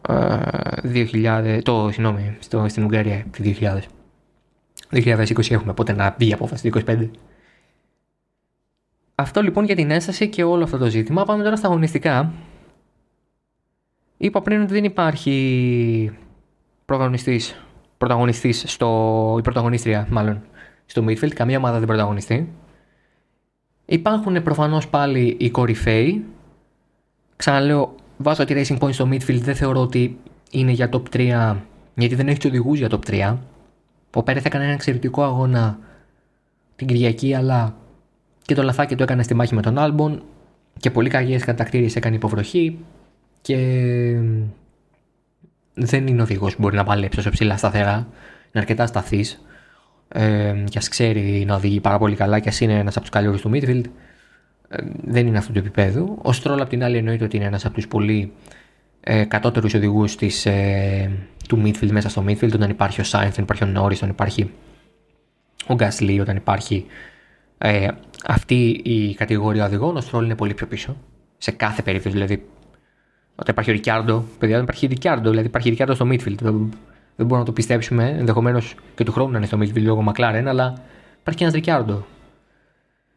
[0.10, 0.40] ε,
[0.84, 3.80] 2000, το συγγνώμη, στο, στην Ουγγαρία το 2000.
[4.92, 7.10] 2020 έχουμε, οπότε να μπει η απόφαση το 2025.
[9.16, 11.24] Αυτό λοιπόν για την ένσταση και όλο αυτό το ζήτημα.
[11.26, 12.32] Πάμε τώρα στα αγωνιστικά.
[14.18, 16.12] Είπα πριν ότι δεν υπάρχει
[16.86, 17.66] πρωταγωνιστής,
[17.98, 20.42] πρωταγωνιστής στο, η πρωταγωνίστρια μάλλον
[20.86, 22.50] στο midfield, καμία ομάδα δεν πρωταγωνιστεί.
[23.92, 26.26] Υπάρχουν προφανώς πάλι οι κορυφαίοι.
[27.36, 30.18] Ξαναλέω, βάζω τη Racing Point στο midfield, δεν θεωρώ ότι
[30.52, 31.56] είναι για top 3,
[31.96, 33.38] γιατί δεν έχει του οδηγούς για top 3.
[34.14, 35.80] Ο Πέρε θα έκανε ένα εξαιρετικό αγώνα
[36.76, 37.76] την Κυριακή, αλλά
[38.42, 40.24] και το λαθάκι του έκανε στη μάχη με τον Άλμπον
[40.80, 42.78] και πολύ κακέ κατακτήριε έκανε υποβροχή
[43.42, 43.58] και
[45.74, 47.96] δεν είναι οδηγός που μπορεί να παλέψει όσο ψηλά σταθερά.
[47.96, 48.08] Είναι
[48.54, 49.42] αρκετά σταθής
[50.13, 53.10] ε, και ας ξέρει να οδηγεί πάρα πολύ καλά και ας είναι ένας από τους
[53.10, 53.84] καλύτερου του midfield.
[55.04, 56.19] δεν είναι αυτού του επίπεδου.
[56.21, 58.32] Ο Στρόλ απ' την άλλη εννοείται ότι είναι ένας από τους πολύ
[59.00, 61.12] ε, κατώτερους οδηγούς της, ε,
[61.47, 64.52] του midfield μέσα στο midfield όταν υπάρχει ο Sainz, όταν υπάρχει ο Norris, όταν υπάρχει
[65.67, 66.86] ο Gasly, όταν υπάρχει
[67.58, 67.88] ε,
[68.26, 70.97] αυτή η κατηγορία οδηγών, ο Στρόλ είναι πολύ πιο πίσω.
[71.38, 72.45] Σε κάθε περίπτωση, δηλαδή
[73.36, 76.69] όταν υπάρχει ο Ρικιάρντο, παιδιά, δεν υπάρχει Ρικιάρντο, δηλαδή υπάρχει Ρικιάρντο στο midfield.
[77.15, 80.04] Δεν, δεν μπορούμε να το πιστέψουμε, ενδεχομένως και του χρόνου να είναι στο midfield λόγω
[80.08, 80.74] McLaren, αλλά
[81.19, 82.06] υπάρχει και ένας Ρικιάρντο.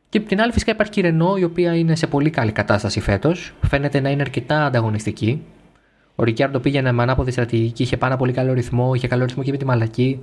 [0.09, 3.01] Και από την άλλη, φυσικά υπάρχει η Ρενό, η οποία είναι σε πολύ καλή κατάσταση
[3.01, 3.55] φέτος.
[3.67, 5.43] Φαίνεται να είναι αρκετά ανταγωνιστική.
[6.15, 9.51] Ο Ρικιάρντο πήγαινε με ανάποδη στρατηγική, είχε πάρα πολύ καλό ρυθμό, είχε καλό ρυθμό και
[9.51, 10.21] με τη μαλακή.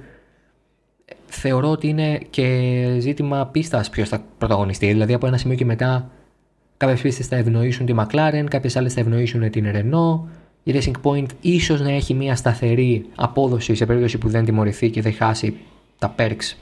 [1.25, 4.87] Θεωρώ ότι είναι και ζήτημα πίστας ποιος θα πρωταγωνιστεί.
[4.87, 6.09] Δηλαδή από ένα σημείο και μετά,
[6.77, 10.29] κάποιες πίστες θα ευνοήσουν τη McLaren, κάποιες άλλες θα ευνοήσουν την Renault.
[10.63, 15.01] Η Racing Point ίσως να έχει μια σταθερή απόδοση σε περίπτωση που δεν τιμωρηθεί και
[15.01, 15.57] δεν χάσει
[15.97, 16.55] τα perks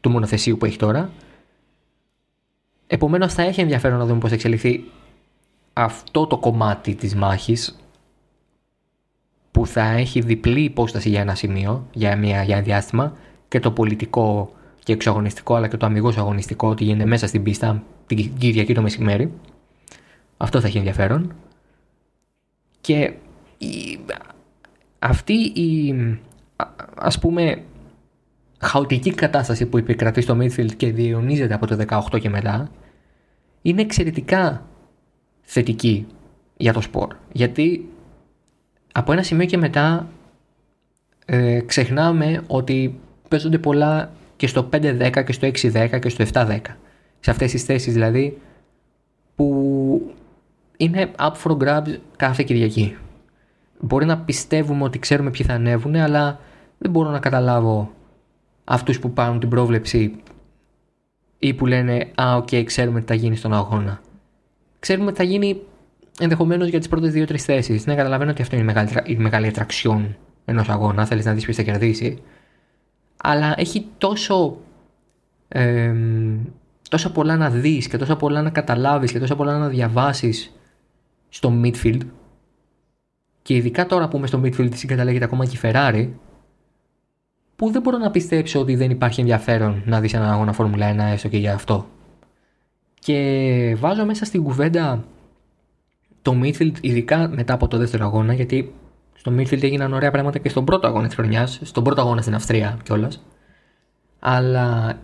[0.00, 1.10] του μονοθεσίου που έχει τώρα.
[2.86, 4.84] Επομένως θα έχει ενδιαφέρον να δούμε πώς θα εξελιχθεί
[5.72, 7.78] αυτό το κομμάτι της μάχης
[9.50, 13.16] που θα έχει διπλή υπόσταση για ένα σημείο, για, μια, για ένα διάστημα
[13.48, 14.52] και το πολιτικό
[14.84, 18.82] και εξωαγωνιστικό αλλά και το αμυγός αγωνιστικό ότι γίνεται μέσα στην πίστα την Κυριακή το
[18.82, 19.32] μεσημέρι.
[20.36, 21.32] Αυτό θα έχει ενδιαφέρον.
[22.80, 23.12] Και
[23.60, 23.98] η,
[24.98, 25.94] αυτή η
[26.96, 27.62] ας πούμε
[28.60, 32.70] χαοτική κατάσταση που επικρατεί στο midfield και διαιωνίζεται από το 18 και μετά
[33.62, 34.66] είναι εξαιρετικά
[35.40, 36.06] θετική
[36.56, 37.16] για το σπορ.
[37.32, 37.88] Γιατί
[38.92, 40.08] από ένα σημείο και μετά
[41.24, 46.60] ε, ξεχνάμε ότι παίζονται πολλά και στο 5-10 και στο 6-10 και στο 7-10.
[47.20, 48.38] Σε αυτές τις θέσεις δηλαδή
[49.34, 50.14] που
[50.76, 52.96] είναι up for grabs κάθε Κυριακή.
[53.80, 56.40] Μπορεί να πιστεύουμε ότι ξέρουμε ποιοι θα ανέβουν, αλλά
[56.78, 57.90] δεν μπορώ να καταλάβω
[58.64, 60.22] αυτούς που πάρουν την πρόβλεψη
[61.38, 64.00] ή που λένε «Α, OK, okay, ξέρουμε τι θα γίνει στον αγώνα».
[64.78, 65.60] Ξέρουμε τι θα γίνει
[66.18, 67.86] ενδεχομένως για τις πρώτες δύο-τρεις θέσεις.
[67.86, 71.06] Ναι, καταλαβαίνω ότι αυτό είναι η μεγάλη, η μεγάλη ατραξιόν ενός αγώνα.
[71.06, 72.22] Θέλεις να δεις ποιος θα κερδίσει.
[73.16, 74.56] Αλλά έχει τόσο.
[75.48, 75.94] Ε,
[76.90, 80.52] τόσα πολλά να δεις και τόσα πολλά να καταλάβεις και τόσα πολλά να διαβάσεις
[81.28, 82.00] στο midfield
[83.42, 86.08] και ειδικά τώρα που είμαι στο midfield συγκαταλέγεται ακόμα και η Ferrari
[87.56, 91.12] που δεν μπορώ να πιστέψω ότι δεν υπάρχει ενδιαφέρον να δεις έναν αγώνα Φόρμουλα 1
[91.12, 91.86] έστω και για αυτό.
[92.98, 95.04] Και βάζω μέσα στην κουβέντα
[96.22, 98.74] το midfield, ειδικά μετά από το δεύτερο αγώνα, γιατί
[99.14, 102.34] στο midfield έγιναν ωραία πράγματα και στον πρώτο αγώνα της χρονιάς, στον πρώτο αγώνα στην
[102.34, 103.24] Αυστρία κιόλας.
[104.18, 104.98] Αλλά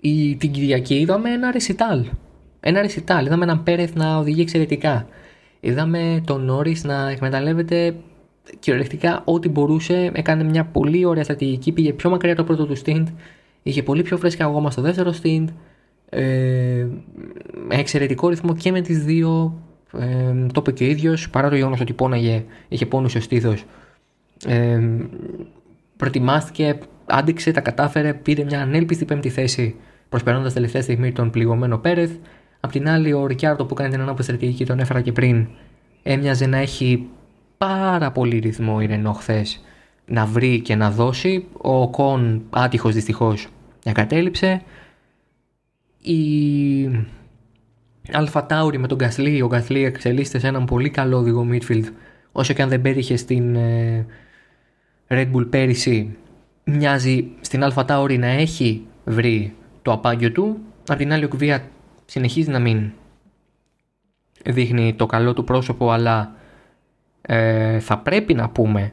[0.00, 2.06] η, την Κυριακή είδαμε ένα ρεσιτάλ.
[2.60, 3.26] Ένα ρεσιτάλ.
[3.26, 5.06] Είδαμε έναν Πέρεθ να οδηγεί εξαιρετικά.
[5.60, 7.94] Είδαμε τον Νόρι να εκμεταλλεύεται
[8.58, 10.10] κυριολεκτικά ό,τι μπορούσε.
[10.14, 11.72] Έκανε μια πολύ ωραία στρατηγική.
[11.72, 13.04] Πήγε πιο μακριά το πρώτο του stint.
[13.62, 15.44] Είχε πολύ πιο φρέσκα αγώμα στο δεύτερο stint.
[16.10, 16.86] Ε,
[17.68, 19.58] εξαιρετικό ρυθμό και με τις δύο
[19.92, 23.64] ε, το είπε και ο ίδιος, παρά το γεγονός ότι πόναγε, είχε πόνους στο στήθος.
[24.46, 24.80] Ε,
[25.96, 29.74] προετοιμάστηκε, άντεξε, τα κατάφερε, πήρε μια ανέλπιστη πέμπτη θέση
[30.08, 32.10] προσπερνώντας τελευταία στιγμή τον πληγωμένο Πέρεθ.
[32.60, 35.46] Απ' την άλλη, ο Ρικιάρτο που κάνει την ανάποδη στρατηγική, τον έφερα και πριν,
[36.02, 37.06] έμοιαζε να έχει
[37.58, 39.62] πάρα πολύ ρυθμό η Ρενό χθες
[40.08, 41.46] να βρει και να δώσει.
[41.52, 43.48] Ο Κον, άτυχος δυστυχώς,
[43.84, 44.62] εγκατέλειψε.
[46.02, 46.14] Η
[48.12, 49.42] Αλφα Τάουρι με τον Γκασλί.
[49.42, 51.84] Ο Γκασλί εξελίσσεται σε έναν πολύ καλό οδηγό midfield.
[52.32, 54.06] Όσο και αν δεν πέτυχε στην ε,
[55.08, 56.16] Red Bull πέρυσι,
[56.64, 60.58] μοιάζει στην Αλφα Τάουρι να έχει βρει το απάγιο του.
[60.86, 61.62] Απ' την άλλη, ο Κβία
[62.10, 62.92] συνεχίζει να μην
[64.44, 66.34] δείχνει το καλό του πρόσωπο, αλλά
[67.20, 68.92] ε, θα πρέπει να πούμε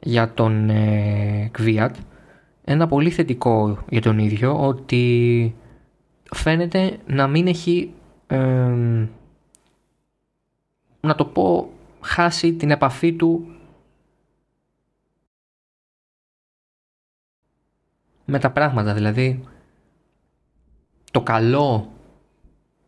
[0.00, 1.96] για τον ε, Κβίατ
[2.64, 5.54] ένα πολύ θετικό για τον ίδιο ότι
[6.34, 7.94] φαίνεται να μην έχει
[11.00, 11.70] να το πω
[12.00, 13.54] χάσει την επαφή του
[18.24, 18.94] με τα πράγματα.
[18.94, 19.44] Δηλαδή
[21.10, 21.92] το καλό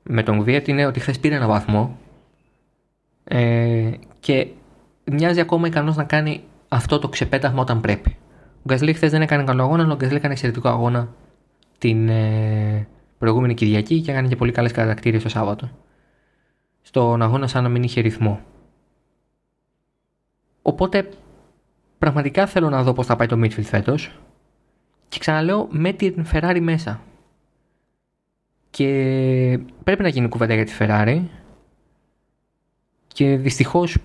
[0.03, 1.99] με τον Βιέτ είναι ότι χθες πήρε ένα βαθμό
[3.25, 4.47] ε, και
[5.05, 8.17] μοιάζει ακόμα ικανός να κάνει αυτό το ξεπέταγμα όταν πρέπει.
[8.57, 11.09] Ο Γκασλί χθες δεν έκανε καλό αγώνα, αλλά ο Γκασλί έκανε εξαιρετικό αγώνα
[11.79, 12.87] την, ε,
[13.23, 15.71] προηγούμενη Κυριακή και έκανε και πολύ καλές κατακτήρε το Σάββατο.
[16.83, 18.41] Στον αγώνα σαν να μην είχε ρυθμό.
[20.63, 21.09] Οπότε
[21.99, 24.19] πραγματικά θέλω να δω πώς θα πάει το midfield φέτος.
[25.09, 27.01] Και ξαναλέω με την Ferrari μέσα.
[28.73, 31.23] Και πρέπει να γίνει κουβέντα για τη Ferrari.
[33.07, 33.97] Και δυστυχώς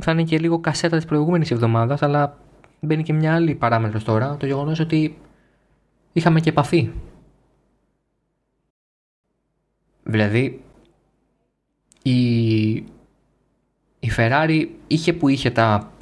[0.00, 2.38] θα είναι και λίγο κασέτα της προηγούμενης εβδομάδας, αλλά
[2.80, 4.36] μπαίνει και μια άλλη παράμετρος τώρα.
[4.36, 5.18] Το γεγονός ότι
[6.12, 6.90] είχαμε και επαφή
[10.02, 10.62] Δηλαδή,
[12.02, 12.70] η,
[13.98, 15.92] η Ferrari είχε που είχε τα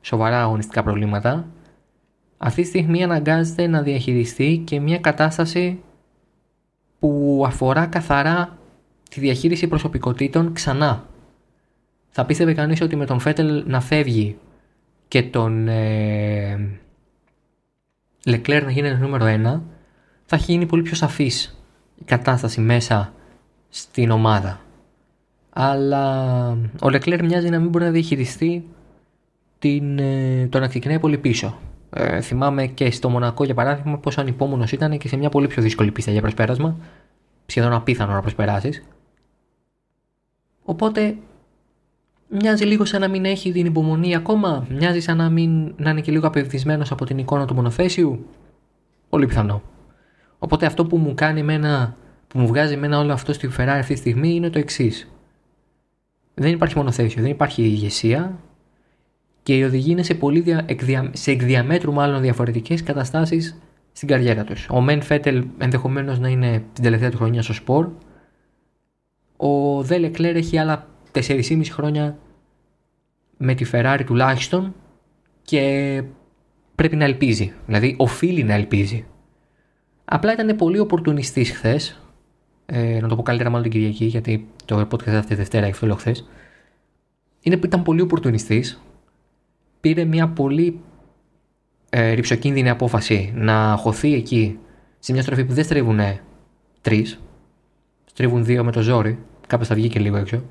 [0.00, 1.46] σοβαρά αγωνιστικά προβλήματα
[2.38, 5.80] αυτή τη στιγμή αναγκάζεται να διαχειριστεί και μια κατάσταση
[6.98, 8.58] που αφορά καθαρά
[9.10, 11.06] τη διαχείριση προσωπικότητων ξανά.
[12.10, 14.36] Θα πίστευε κανείς ότι με τον Φέτελ να φεύγει
[15.08, 16.78] και τον ε,
[18.24, 19.60] Leclerc να γίνει νούμερο 1
[20.24, 21.58] θα έχει γίνει πολύ πιο σαφής
[21.94, 23.12] η κατάσταση μέσα
[23.68, 24.60] στην ομάδα.
[25.50, 28.64] Αλλά ο Leclerc μοιάζει να μην μπορεί να διαχειριστεί
[29.58, 31.58] την, ε, το να ξεκινάει πολύ πίσω.
[31.98, 35.62] Ε, θυμάμαι και στο Μονακό για παράδειγμα πόσο ανυπόμονος ήταν και σε μια πολύ πιο
[35.62, 36.76] δύσκολη πίστα για προσπέρασμα.
[37.46, 38.82] Σχεδόν απίθανο να προσπεράσεις.
[40.64, 41.16] Οπότε
[42.28, 44.66] μοιάζει λίγο σαν να μην έχει την υπομονή ακόμα.
[44.70, 48.26] Μοιάζει σαν να, μην, να είναι και λίγο απευθυσμένος από την εικόνα του μονοθέσιου.
[49.08, 49.62] Πολύ πιθανό.
[50.38, 51.96] Οπότε αυτό που μου κάνει εμένα,
[52.28, 55.08] που μου βγάζει εμένα όλο αυτό στη Ferrari αυτή τη στιγμή είναι το εξής.
[56.34, 58.38] Δεν υπάρχει μονοθέσιο, δεν υπάρχει ηγεσία,
[59.46, 63.58] και οι οδηγοί είναι σε, πολύ δια, εκδια, σε εκδιαμέτρου μάλλον διαφορετικές καταστάσεις
[63.92, 64.66] στην καριέρα τους.
[64.70, 67.88] Ο Μεν Φέτελ ενδεχομένως να είναι την τελευταία του χρονιά στο σπορ.
[69.36, 72.18] Ο Δε Λεκλέρ έχει άλλα 4,5 χρόνια
[73.36, 74.74] με τη Ferrari τουλάχιστον
[75.42, 76.02] και
[76.74, 77.52] πρέπει να ελπίζει.
[77.66, 79.06] Δηλαδή οφείλει να ελπίζει.
[80.04, 82.00] Απλά ήταν πολύ οπορτουνιστής χθες.
[82.66, 85.90] Ε, να το πω καλύτερα μάλλον την Κυριακή, γιατί το podcast αυτή τη Δευτέρα έχει
[85.96, 86.28] χθες.
[87.40, 88.80] Ήταν πολύ οπορτουνιστής
[89.86, 90.80] πήρε μια πολύ
[91.90, 94.58] ε, ρηψοκίνδυνη απόφαση να χωθεί εκεί
[94.98, 96.00] σε μια στροφή που δεν στρίβουν
[96.80, 97.20] τρεις,
[98.04, 100.42] στρίβουν δύο με το ζόρι, κάποιο θα βγει και λίγο έξω.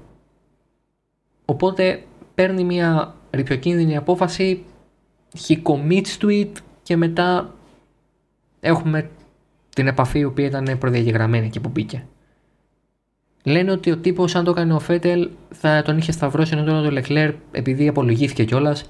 [1.45, 2.03] Οπότε
[2.35, 4.63] παίρνει μια ρηψοκίνδυνη απόφαση,
[5.47, 6.51] he commits to it
[6.83, 7.53] και μετά
[8.59, 9.09] έχουμε
[9.75, 12.05] την επαφή η οποία ήταν προδιαγεγραμμένη και που μπήκε.
[13.43, 16.91] Λένε ότι ο τύπος αν το έκανε ο Φέτελ θα τον είχε σταυρώσει ενώ τον
[16.91, 18.89] Λεκλέρ επειδή απολογήθηκε κιόλας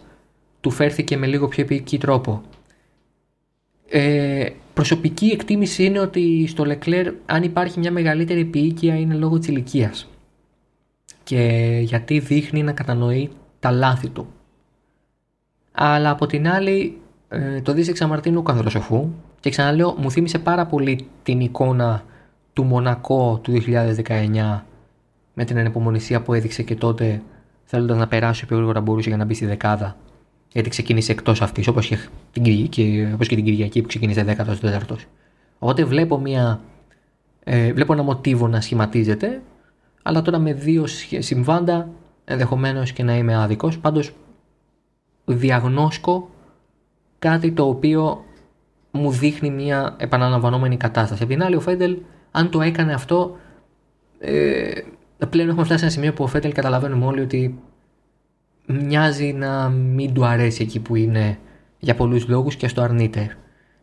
[0.66, 2.42] του φέρθηκε με λίγο πιο επική τρόπο.
[3.90, 9.48] Ε, προσωπική εκτίμηση είναι ότι στο Leclerc αν υπάρχει μια μεγαλύτερη επίοικια είναι λόγω της
[9.48, 10.08] ηλικίας.
[11.24, 14.28] και γιατί δείχνει να κατανοεί τα λάθη του.
[15.72, 16.98] Αλλά από την άλλη
[17.30, 22.04] ε, το δεις εξαμαρτύνου καθροσοφού και ξαναλέω μου θύμισε πάρα πολύ την εικόνα
[22.54, 23.64] του Μονακό του
[24.06, 24.62] 2019
[25.34, 27.22] με την ανεπομονησία που έδειξε και τότε
[27.64, 29.96] θέλοντας να περάσει πιο γρήγορα μπορούσε για να μπει στη δεκάδα
[30.56, 31.98] γιατί ξεκίνησε εκτός αυτής, όπως και,
[32.32, 34.96] την, και, όπως και την Κυριακή που ξεκίνησε 14ο.
[35.60, 36.62] Οπότε βλέπω, μια,
[37.44, 39.42] ε, βλέπω ένα μοτίβο να σχηματίζεται,
[40.04, 40.86] αλλά τώρα με δύο
[41.20, 41.90] συμβάντα
[42.26, 43.80] ενδεχομένως και να είμαι άδικος.
[43.80, 44.12] Πάντως
[45.26, 46.30] διαγνώσκω
[47.20, 48.24] κάτι το οποίο
[48.92, 51.24] μου δείχνει μια επαναλαμβανόμενη κατάσταση.
[51.24, 51.98] Απ' την άλλη, ο Φέντελ,
[52.32, 53.38] αν το έκανε αυτό,
[54.20, 54.72] ε,
[55.30, 57.60] πλέον έχουμε φτάσει σε ένα σημείο που ο Φέντελ καταλαβαίνουμε όλοι ότι
[58.68, 61.38] μοιάζει να μην του αρέσει εκεί που είναι
[61.80, 63.38] για πολλούς λόγους και στο αρνείται.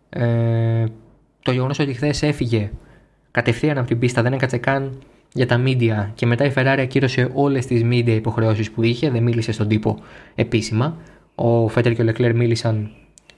[0.09, 0.85] Ε,
[1.43, 2.71] το γεγονός ότι χθες έφυγε
[3.31, 4.99] κατευθείαν από την πίστα, δεν έκατσε καν
[5.33, 9.23] για τα media και μετά η Ferrari ακύρωσε όλες τις media υποχρεώσεις που είχε, δεν
[9.23, 9.99] μίλησε στον τύπο
[10.35, 10.97] επίσημα.
[11.35, 12.91] Ο Φέτερ και ο Leclerc μίλησαν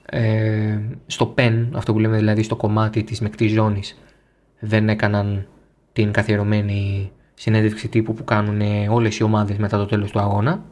[0.07, 3.99] ε, στο pen, αυτό που λέμε δηλαδή στο κομμάτι της μεκτής ζώνης,
[4.59, 5.47] δεν έκαναν
[5.93, 10.63] την καθιερωμένη συνέντευξη τύπου που κάνουν όλες οι ομάδες μετά το τέλος του αγώνα.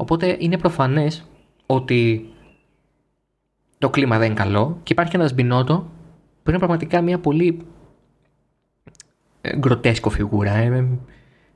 [0.00, 1.24] Οπότε είναι προφανές
[1.66, 2.28] ότι
[3.78, 5.90] το κλίμα δεν είναι καλό και υπάρχει ένας Μπινότο
[6.42, 7.66] που είναι πραγματικά μια πολύ
[9.40, 10.52] ε, γκροτέσκο φιγούρα.
[10.52, 10.86] Ε,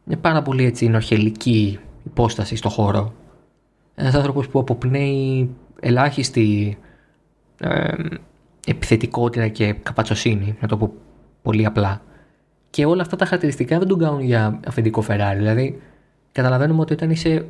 [0.05, 3.13] μια πάρα πολύ έτσι νορχελική υπόσταση στο χώρο.
[3.95, 6.79] Ένας άνθρωπος που αποπνέει ελάχιστη
[7.61, 7.93] ε,
[8.67, 10.93] επιθετικότητα και καπατσοσύνη, να το πω
[11.43, 12.03] πολύ απλά.
[12.71, 15.39] Και όλα αυτά τα χαρακτηριστικά δεν τον κάνουν για αφεντικό Φεράρι.
[15.39, 15.81] Δηλαδή,
[16.33, 17.47] καταλαβαίνουμε ότι όταν είσαι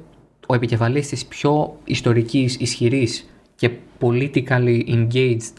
[0.47, 5.53] ο επικεφαλής της πιο ιστορικής, ισχυρής και politically engaged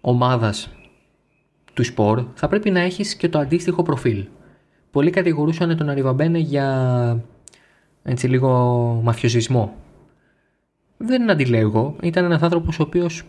[0.00, 0.70] ομάδας
[1.74, 4.26] του σπορ θα πρέπει να έχεις και το αντίστοιχο προφίλ.
[4.90, 7.24] Πολλοί κατηγορούσαν τον Αριβαμπένε για
[8.02, 8.50] έτσι λίγο
[9.04, 9.74] μαφιοζισμό.
[10.96, 11.96] Δεν αντιλέγω.
[12.02, 13.22] Ήταν ένας άνθρωπος ο οποίος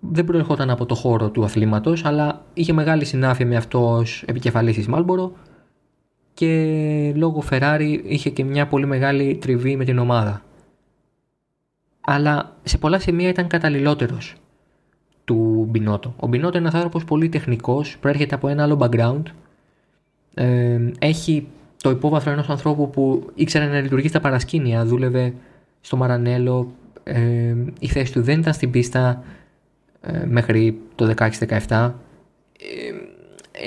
[0.00, 4.74] δεν προερχόταν από το χώρο του αθλήματος αλλά είχε μεγάλη συνάφεια με αυτό ως επικεφαλής
[4.74, 5.32] της Μάλμπορο
[6.34, 10.42] και λόγω Ferrari είχε και μια πολύ μεγάλη τριβή με την ομάδα.
[12.00, 14.34] Αλλά σε πολλά σημεία ήταν καταλληλότερος
[15.24, 16.14] του Μπινότο.
[16.16, 19.22] Ο Μπινότο είναι ένας άνθρωπος πολύ τεχνικός, προέρχεται από ένα άλλο background.
[20.34, 21.46] Ε, έχει
[21.82, 25.34] το υπόβαθρο ενός ανθρώπου που ήξερε να λειτουργεί στα παρασκήνια, δούλευε
[25.80, 26.72] στο Μαρανέλο.
[27.04, 29.22] Ε, η θέση του δεν ήταν στην πίστα
[30.00, 31.14] ε, μέχρι το
[31.68, 31.92] 16-17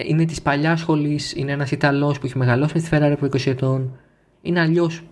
[0.06, 3.48] είναι της παλιάς σχολής, είναι ένας Ιταλός που έχει μεγαλώσει με τη Ferrari από 20
[3.48, 4.00] ετών.
[4.42, 5.04] είναι αλλιώς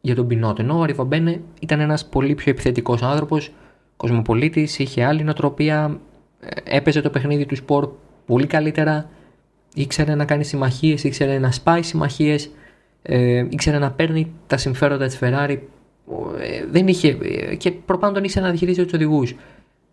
[0.00, 0.62] για τον Πινότο.
[0.62, 3.52] Ενώ ο Αριβαμπένε ήταν ένας πολύ πιο επιθετικός άνθρωπος,
[3.96, 6.00] κοσμοπολίτης, είχε άλλη νοοτροπία,
[6.40, 7.88] ε, έπαιζε το παιχνίδι του σπορ
[8.26, 9.10] πολύ καλύτερα,
[9.74, 12.50] ήξερε να κάνει συμμαχίες, ήξερε να σπάει συμμαχίες,
[13.02, 15.58] ε, ήξερε να παίρνει τα συμφέροντα της Ferrari.
[16.40, 19.34] Ε, δεν είχε, ε, και προπάντων ήξερε να διαχειρίζεται τους οδηγούς.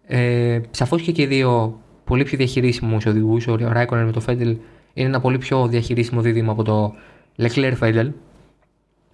[0.08, 3.48] Ε, Σαφώς και και δύο πολύ πιο διαχειρίσιμους οδηγούς.
[3.48, 4.58] Ο Ράικονερ με το Φέντελ
[4.94, 6.96] είναι ένα πολύ πιο διαχειρίσιμο δίδυμο από το
[7.38, 8.12] Leclerc Φέντελ.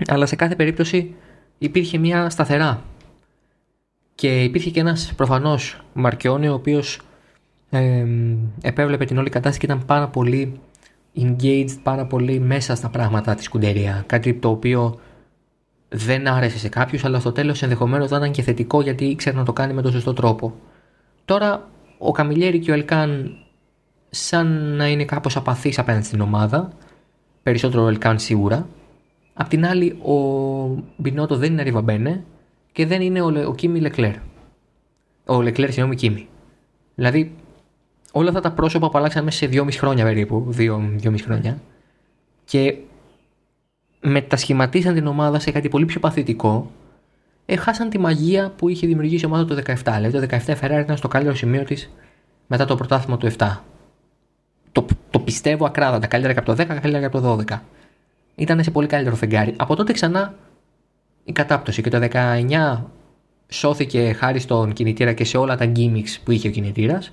[0.07, 1.13] Αλλά σε κάθε περίπτωση
[1.57, 2.81] υπήρχε μια σταθερά.
[4.15, 7.01] Και υπήρχε και ένας προφανώς Μαρκιόνι, ο οποίος
[7.69, 8.05] ε,
[8.61, 10.59] επέβλεπε την όλη κατάσταση και ήταν πάρα πολύ
[11.15, 14.03] engaged, πάρα πολύ μέσα στα πράγματα της σκουντερία.
[14.05, 14.99] Κάτι το οποίο
[15.89, 19.45] δεν άρεσε σε κάποιους, αλλά στο τέλος ενδεχομένως θα ήταν και θετικό γιατί ήξερε να
[19.45, 20.53] το κάνει με τον σωστό τρόπο.
[21.25, 21.69] Τώρα
[22.03, 23.37] ο Καμιλιέρη και ο Ελκάν
[24.09, 26.71] σαν να είναι κάπως απαθείς απέναντι στην ομάδα.
[27.43, 28.67] Περισσότερο ο Ελκάν σίγουρα.
[29.33, 30.15] Απ' την άλλη ο
[30.95, 32.23] Μπινότο δεν είναι Ριβαμπένε
[32.71, 34.15] και δεν είναι ο, ο Κίμι Λεκλέρ.
[35.25, 36.27] Ο Λεκλέρ συγγνώμη Κίμι.
[36.95, 37.35] Δηλαδή
[38.11, 41.61] όλα αυτά τα πρόσωπα που αλλάξαν μέσα σε δυόμιση χρόνια περίπου, δύο, δυόμιση χρόνια
[42.45, 42.77] και
[44.01, 46.71] μετασχηματίσαν την ομάδα σε κάτι πολύ πιο παθητικό
[47.53, 49.73] έχασαν τη μαγεία που είχε δημιουργήσει η ομάδα το 17.
[49.95, 51.89] Δηλαδή το 17 η Ferrari ήταν στο καλύτερο σημείο της
[52.47, 53.57] μετά το πρωτάθλημα του 7.
[54.71, 56.07] Το, το πιστεύω ακράδαντα.
[56.07, 57.59] Καλύτερα και από το 10, καλύτερα και από το 12.
[58.35, 59.53] Ήταν σε πολύ καλύτερο φεγγάρι.
[59.57, 60.33] Από τότε ξανά
[61.23, 62.77] η κατάπτωση και το 19
[63.47, 67.11] σώθηκε χάρη στον κινητήρα και σε όλα τα gimmicks που είχε ο κινητήρας.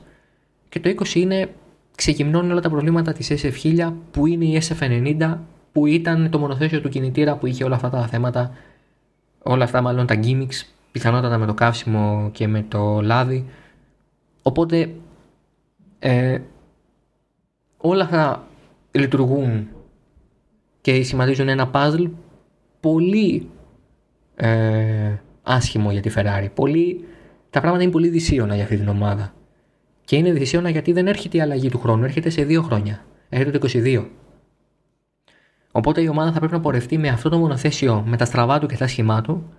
[0.68, 1.48] Και το 20 είναι
[1.94, 5.36] ξεκυμνώνει όλα τα προβλήματα της SF1000 που είναι η SF90
[5.72, 8.52] που ήταν το μονοθέσιο του κινητήρα που είχε όλα αυτά τα θέματα
[9.42, 13.46] όλα αυτά μάλλον τα gimmicks, πιθανότατα με το καύσιμο και με το λάδι.
[14.42, 14.94] Οπότε
[15.98, 16.38] ε,
[17.76, 18.46] όλα αυτά
[18.90, 19.68] λειτουργούν
[20.80, 22.10] και σημαντίζουν ένα puzzle
[22.80, 23.48] πολύ
[24.36, 26.48] ε, άσχημο για τη Ferrari.
[26.54, 27.04] Πολύ,
[27.50, 29.32] τα πράγματα είναι πολύ δυσίωνα για αυτή την ομάδα.
[30.04, 33.04] Και είναι δυσίωνα γιατί δεν έρχεται η αλλαγή του χρόνου, έρχεται σε δύο χρόνια.
[33.28, 34.04] Έρχεται το 22.
[35.72, 38.66] Οπότε η ομάδα θα πρέπει να πορευτεί με αυτό το μονοθέσιο με τα στραβά του
[38.66, 39.52] και τα σχημά του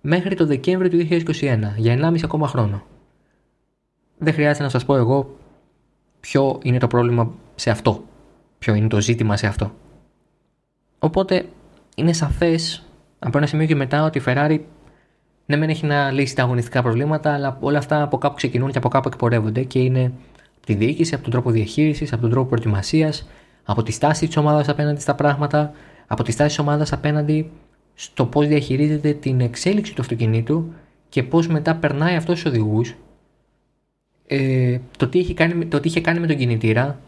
[0.00, 2.82] μέχρι το Δεκέμβριο του 2021, για 1,5 ακόμα χρόνο.
[4.18, 5.36] Δεν χρειάζεται να σας πω εγώ
[6.20, 8.04] ποιο είναι το πρόβλημα σε αυτό,
[8.58, 9.72] ποιο είναι το ζήτημα σε αυτό.
[10.98, 11.46] Οπότε
[11.96, 12.82] είναι σαφές
[13.18, 14.58] από ένα σημείο και μετά ότι η Ferrari
[15.46, 18.78] ναι μεν έχει να λύσει τα αγωνιστικά προβλήματα, αλλά όλα αυτά από κάπου ξεκινούν και
[18.78, 20.12] από κάπου εκπορεύονται και είναι
[20.56, 23.28] από τη διοίκηση, από τον τρόπο διαχείρισης, από τον τρόπο προετοιμασίας,
[23.66, 25.72] από τη στάση της ομάδας απέναντι στα πράγματα,
[26.06, 27.50] από τη στάση της ομάδας απέναντι
[27.94, 30.72] στο πώς διαχειρίζεται την εξέλιξη του αυτοκινήτου
[31.08, 32.94] και πώς μετά περνάει αυτός στους οδηγούς,
[34.26, 35.34] ε, το, τι
[35.68, 36.98] το τι είχε κάνει με τον κινητήρα,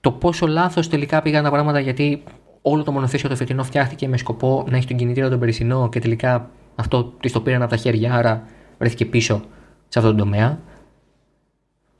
[0.00, 2.22] το πόσο λάθος τελικά πήγαν τα πράγματα γιατί
[2.62, 6.00] όλο το μονοθέσιο το φετινό φτιάχτηκε με σκοπό να έχει τον κινητήρα τον περσινό και
[6.00, 8.46] τελικά αυτό της το πήραν από τα χέρια, άρα
[8.78, 9.42] βρέθηκε πίσω
[9.88, 10.58] σε αυτόν τον τομέα.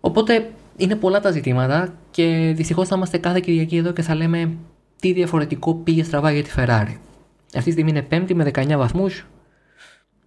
[0.01, 0.51] Οπότε
[0.81, 4.57] είναι πολλά τα ζητήματα και δυστυχώς θα είμαστε κάθε Κυριακή εδώ και θα λέμε
[5.01, 6.97] τι διαφορετικό πήγε στραβά για τη Ferrari.
[7.55, 9.27] Αυτή τη στιγμή είναι πέμπτη με 19 βαθμούς.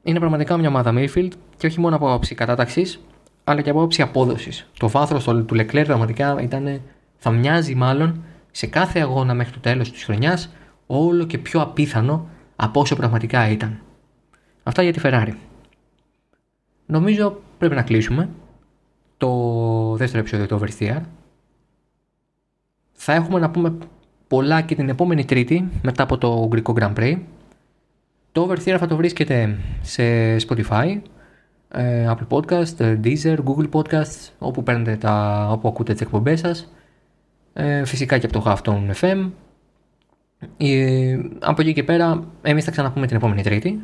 [0.04, 3.00] Είναι πραγματικά μια ομάδα Mayfield και όχι μόνο από άποψη κατάταξης,
[3.44, 4.70] αλλά και από άποψη απόδοσης.
[4.80, 6.82] Το βάθρο του Leclerc πραγματικά ήταν,
[7.18, 10.54] θα μοιάζει μάλλον σε κάθε αγώνα μέχρι το τέλος της χρονιάς
[10.88, 13.80] όλο και πιο απίθανο από όσο πραγματικά ήταν.
[14.64, 15.34] Αυτά για τη Ferrari.
[16.86, 18.30] Νομίζω πρέπει να κλείσουμε
[19.18, 19.30] το
[19.96, 21.02] δεύτερο επεισόδιο του Oversteer.
[22.94, 23.78] Θα έχουμε να πούμε
[24.28, 27.20] πολλά και την επόμενη Τρίτη μετά από το Ουγγρικό Grand Prix.
[28.32, 30.04] Το Oversteer θα το βρίσκεται σε
[30.36, 31.00] Spotify,
[31.68, 36.74] ε, Apple Podcast, ε, Deezer, Google Podcasts, όπου, παίρνετε τα, όπου ακούτε τις εκπομπές σας.
[37.54, 39.30] Ε, φυσικά και από το Halftone FM.
[41.40, 43.82] από εκεί και πέρα εμείς θα ξαναπούμε την επόμενη Τρίτη.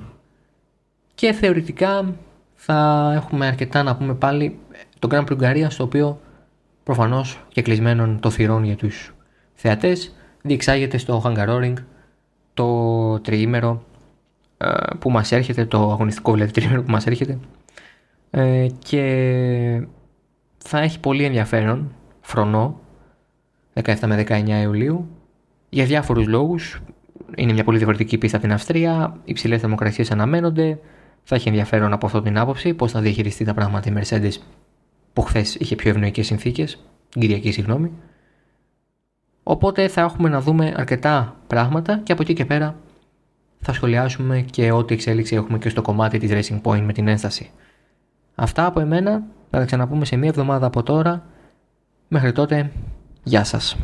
[1.15, 2.15] Και θεωρητικά
[2.55, 4.59] θα έχουμε αρκετά να πούμε πάλι
[4.99, 6.19] το Grand Prix Ουγγαρίας, στο οποίο
[6.83, 9.13] προφανώς και κλεισμένων το θυρών για τους
[9.53, 11.73] θεατές, διεξάγεται στο Hungaroring
[12.53, 13.83] το τριήμερο
[14.57, 14.67] ε,
[14.99, 17.37] που μας έρχεται, το αγωνιστικό δηλαδή τριήμερο που μας έρχεται.
[18.29, 19.87] Ε, και
[20.57, 21.91] θα έχει πολύ ενδιαφέρον,
[22.21, 22.79] φρονό,
[23.73, 25.07] 17 με 19 Ιουλίου,
[25.69, 26.81] για διάφορους λόγους.
[27.35, 30.79] Είναι μια πολύ διαφορετική πίστα από την Αυστρία, υψηλές θερμοκρασίες αναμένονται,
[31.23, 34.33] θα έχει ενδιαφέρον από αυτή την άποψη πώς θα διαχειριστεί τα πράγματα η Mercedes
[35.19, 37.91] που χθες είχε πιο ευνοϊκές συνθήκες, την Κυριακή συγγνώμη.
[39.43, 42.75] Οπότε θα έχουμε να δούμε αρκετά πράγματα και από εκεί και πέρα
[43.59, 47.51] θα σχολιάσουμε και ό,τι εξέλιξη έχουμε και στο κομμάτι της Racing Point με την ένσταση.
[48.35, 51.25] Αυτά από εμένα, θα τα ξαναπούμε σε μία εβδομάδα από τώρα.
[52.07, 52.71] Μέχρι τότε,
[53.23, 53.77] γεια σας.